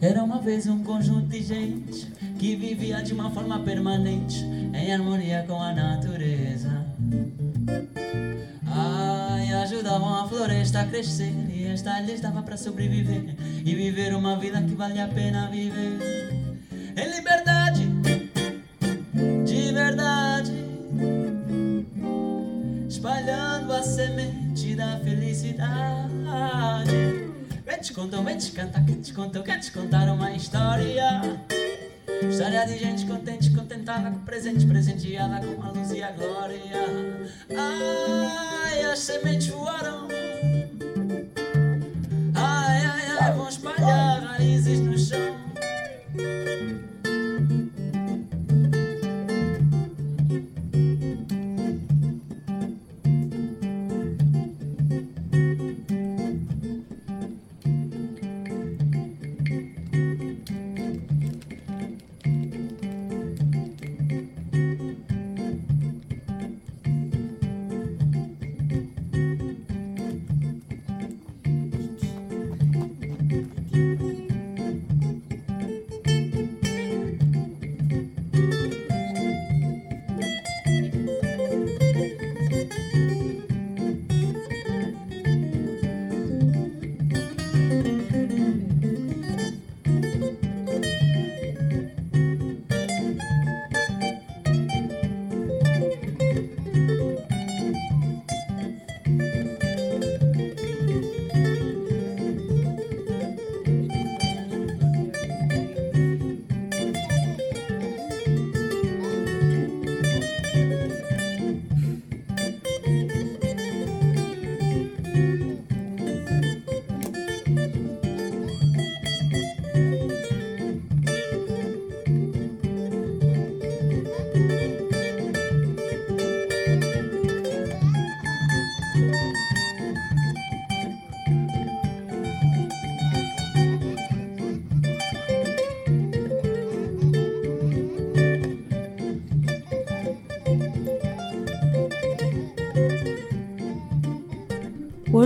[0.00, 2.09] Era uma vez um conjunto de gente
[2.40, 6.86] que vivia de uma forma permanente, em harmonia com a natureza.
[8.66, 14.38] Ai, ajudavam a floresta a crescer e esta lhes dava para sobreviver e viver uma
[14.38, 15.98] vida que vale a pena viver.
[16.96, 17.86] Em liberdade,
[19.44, 20.52] de verdade,
[22.88, 26.90] espalhando a semente da felicidade.
[27.66, 31.59] Vem te contar, vem te cantar, quem te contou, quer te contar uma história.
[32.28, 36.60] História de gente contente, contentada com o presente, presenteada com a luz e a glória.
[37.56, 40.19] Ai, as sementes voaram.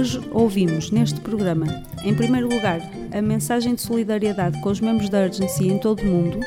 [0.04, 1.64] Hoje ouvimos neste programa,
[2.04, 2.78] em primeiro lugar,
[3.10, 6.38] a mensagem de solidariedade com os membros da Urgency em todo o mundo,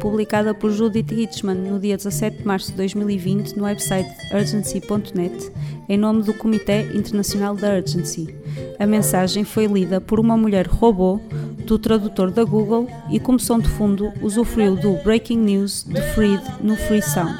[0.00, 5.52] publicada por Judith Hitchman no dia 17 de março de 2020 no website urgency.net,
[5.88, 8.34] em nome do Comitê Internacional da Urgency.
[8.80, 11.20] A mensagem foi lida por uma mulher robô
[11.68, 16.42] do tradutor da Google e, como som de fundo, usufruiu do Breaking News de Freed
[16.60, 17.38] no Free Sound.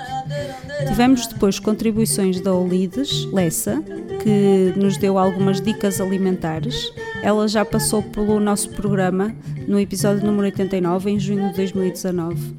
[0.87, 3.83] Tivemos depois contribuições da Olides Lessa,
[4.25, 6.91] que nos deu algumas dicas alimentares.
[7.23, 9.37] Ela já passou pelo nosso programa
[9.69, 12.55] no episódio número 89, em junho de 2019.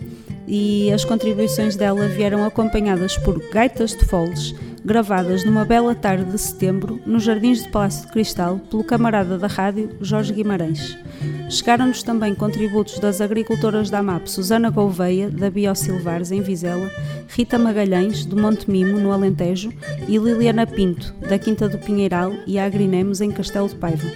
[0.48, 4.54] E as contribuições dela vieram acompanhadas por gaitas de foles,
[4.86, 9.48] gravadas numa bela tarde de setembro nos Jardins de Palácio de Cristal pelo camarada da
[9.48, 10.96] rádio Jorge Guimarães.
[11.50, 16.92] Chegaram-nos também contributos das agricultoras da AMAP Susana Gouveia, da Biosilvares, em Vizela,
[17.28, 19.74] Rita Magalhães, do Monte Mimo, no Alentejo,
[20.08, 24.08] e Liliana Pinto, da Quinta do Pinheiral e Agrinemos, em Castelo de Paiva.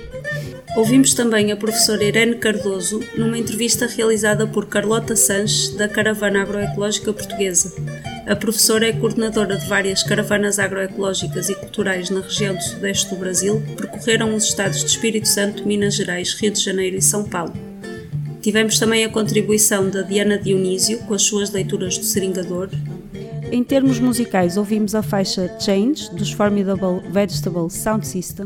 [0.76, 7.12] Ouvimos também a professora Irene Cardoso numa entrevista realizada por Carlota Sanches, da Caravana Agroecológica
[7.12, 7.74] Portuguesa.
[8.30, 13.16] A professora é coordenadora de várias caravanas agroecológicas e culturais na região do sudeste do
[13.16, 17.24] Brasil que percorreram os estados de Espírito Santo, Minas Gerais, Rio de Janeiro e São
[17.24, 17.54] Paulo.
[18.40, 22.70] Tivemos também a contribuição da Diana Dionísio com as suas leituras do Seringador
[23.52, 28.46] Em termos musicais, ouvimos a faixa Change, dos Formidable Vegetable Sound System.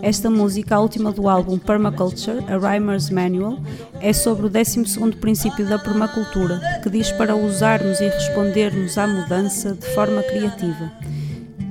[0.00, 3.58] Esta música, a última do álbum Permaculture, A Rhymer's Manual,
[4.00, 9.74] é sobre o 12 princípio da permacultura, que diz para usarmos e respondermos à mudança
[9.74, 10.92] de forma criativa.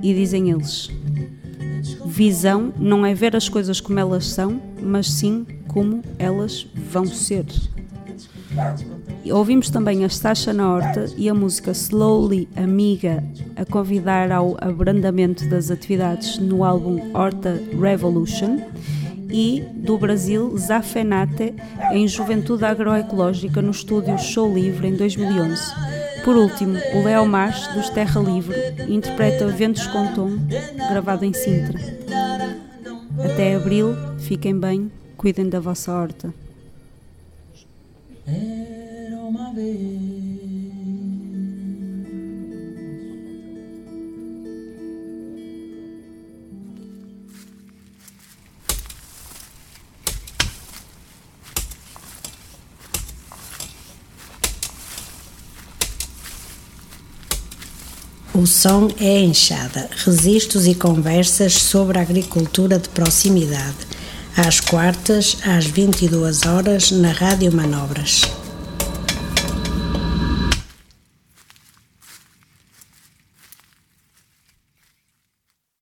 [0.02, 0.90] E dizem eles:
[2.06, 7.46] Visão não é ver as coisas como elas são, mas sim como elas vão ser.
[9.32, 13.24] Ouvimos também a Sasha na Horta e a música Slowly Amiga
[13.56, 18.60] a convidar ao abrandamento das atividades no álbum Horta Revolution
[19.30, 21.54] e do Brasil Zafenate
[21.92, 25.62] em Juventude Agroecológica no estúdio Show Livre em 2011.
[26.24, 28.56] Por último, o Léo Mas, dos Terra Livre,
[28.88, 30.38] interpreta Ventos com Tom,
[30.90, 31.80] gravado em Sintra.
[33.26, 36.34] Até abril, fiquem bem, cuidem da vossa horta.
[39.54, 39.60] O
[58.48, 63.78] som é a enxada, registros e conversas sobre a agricultura de proximidade
[64.36, 68.24] às quartas, às 22 horas, na Rádio Manobras.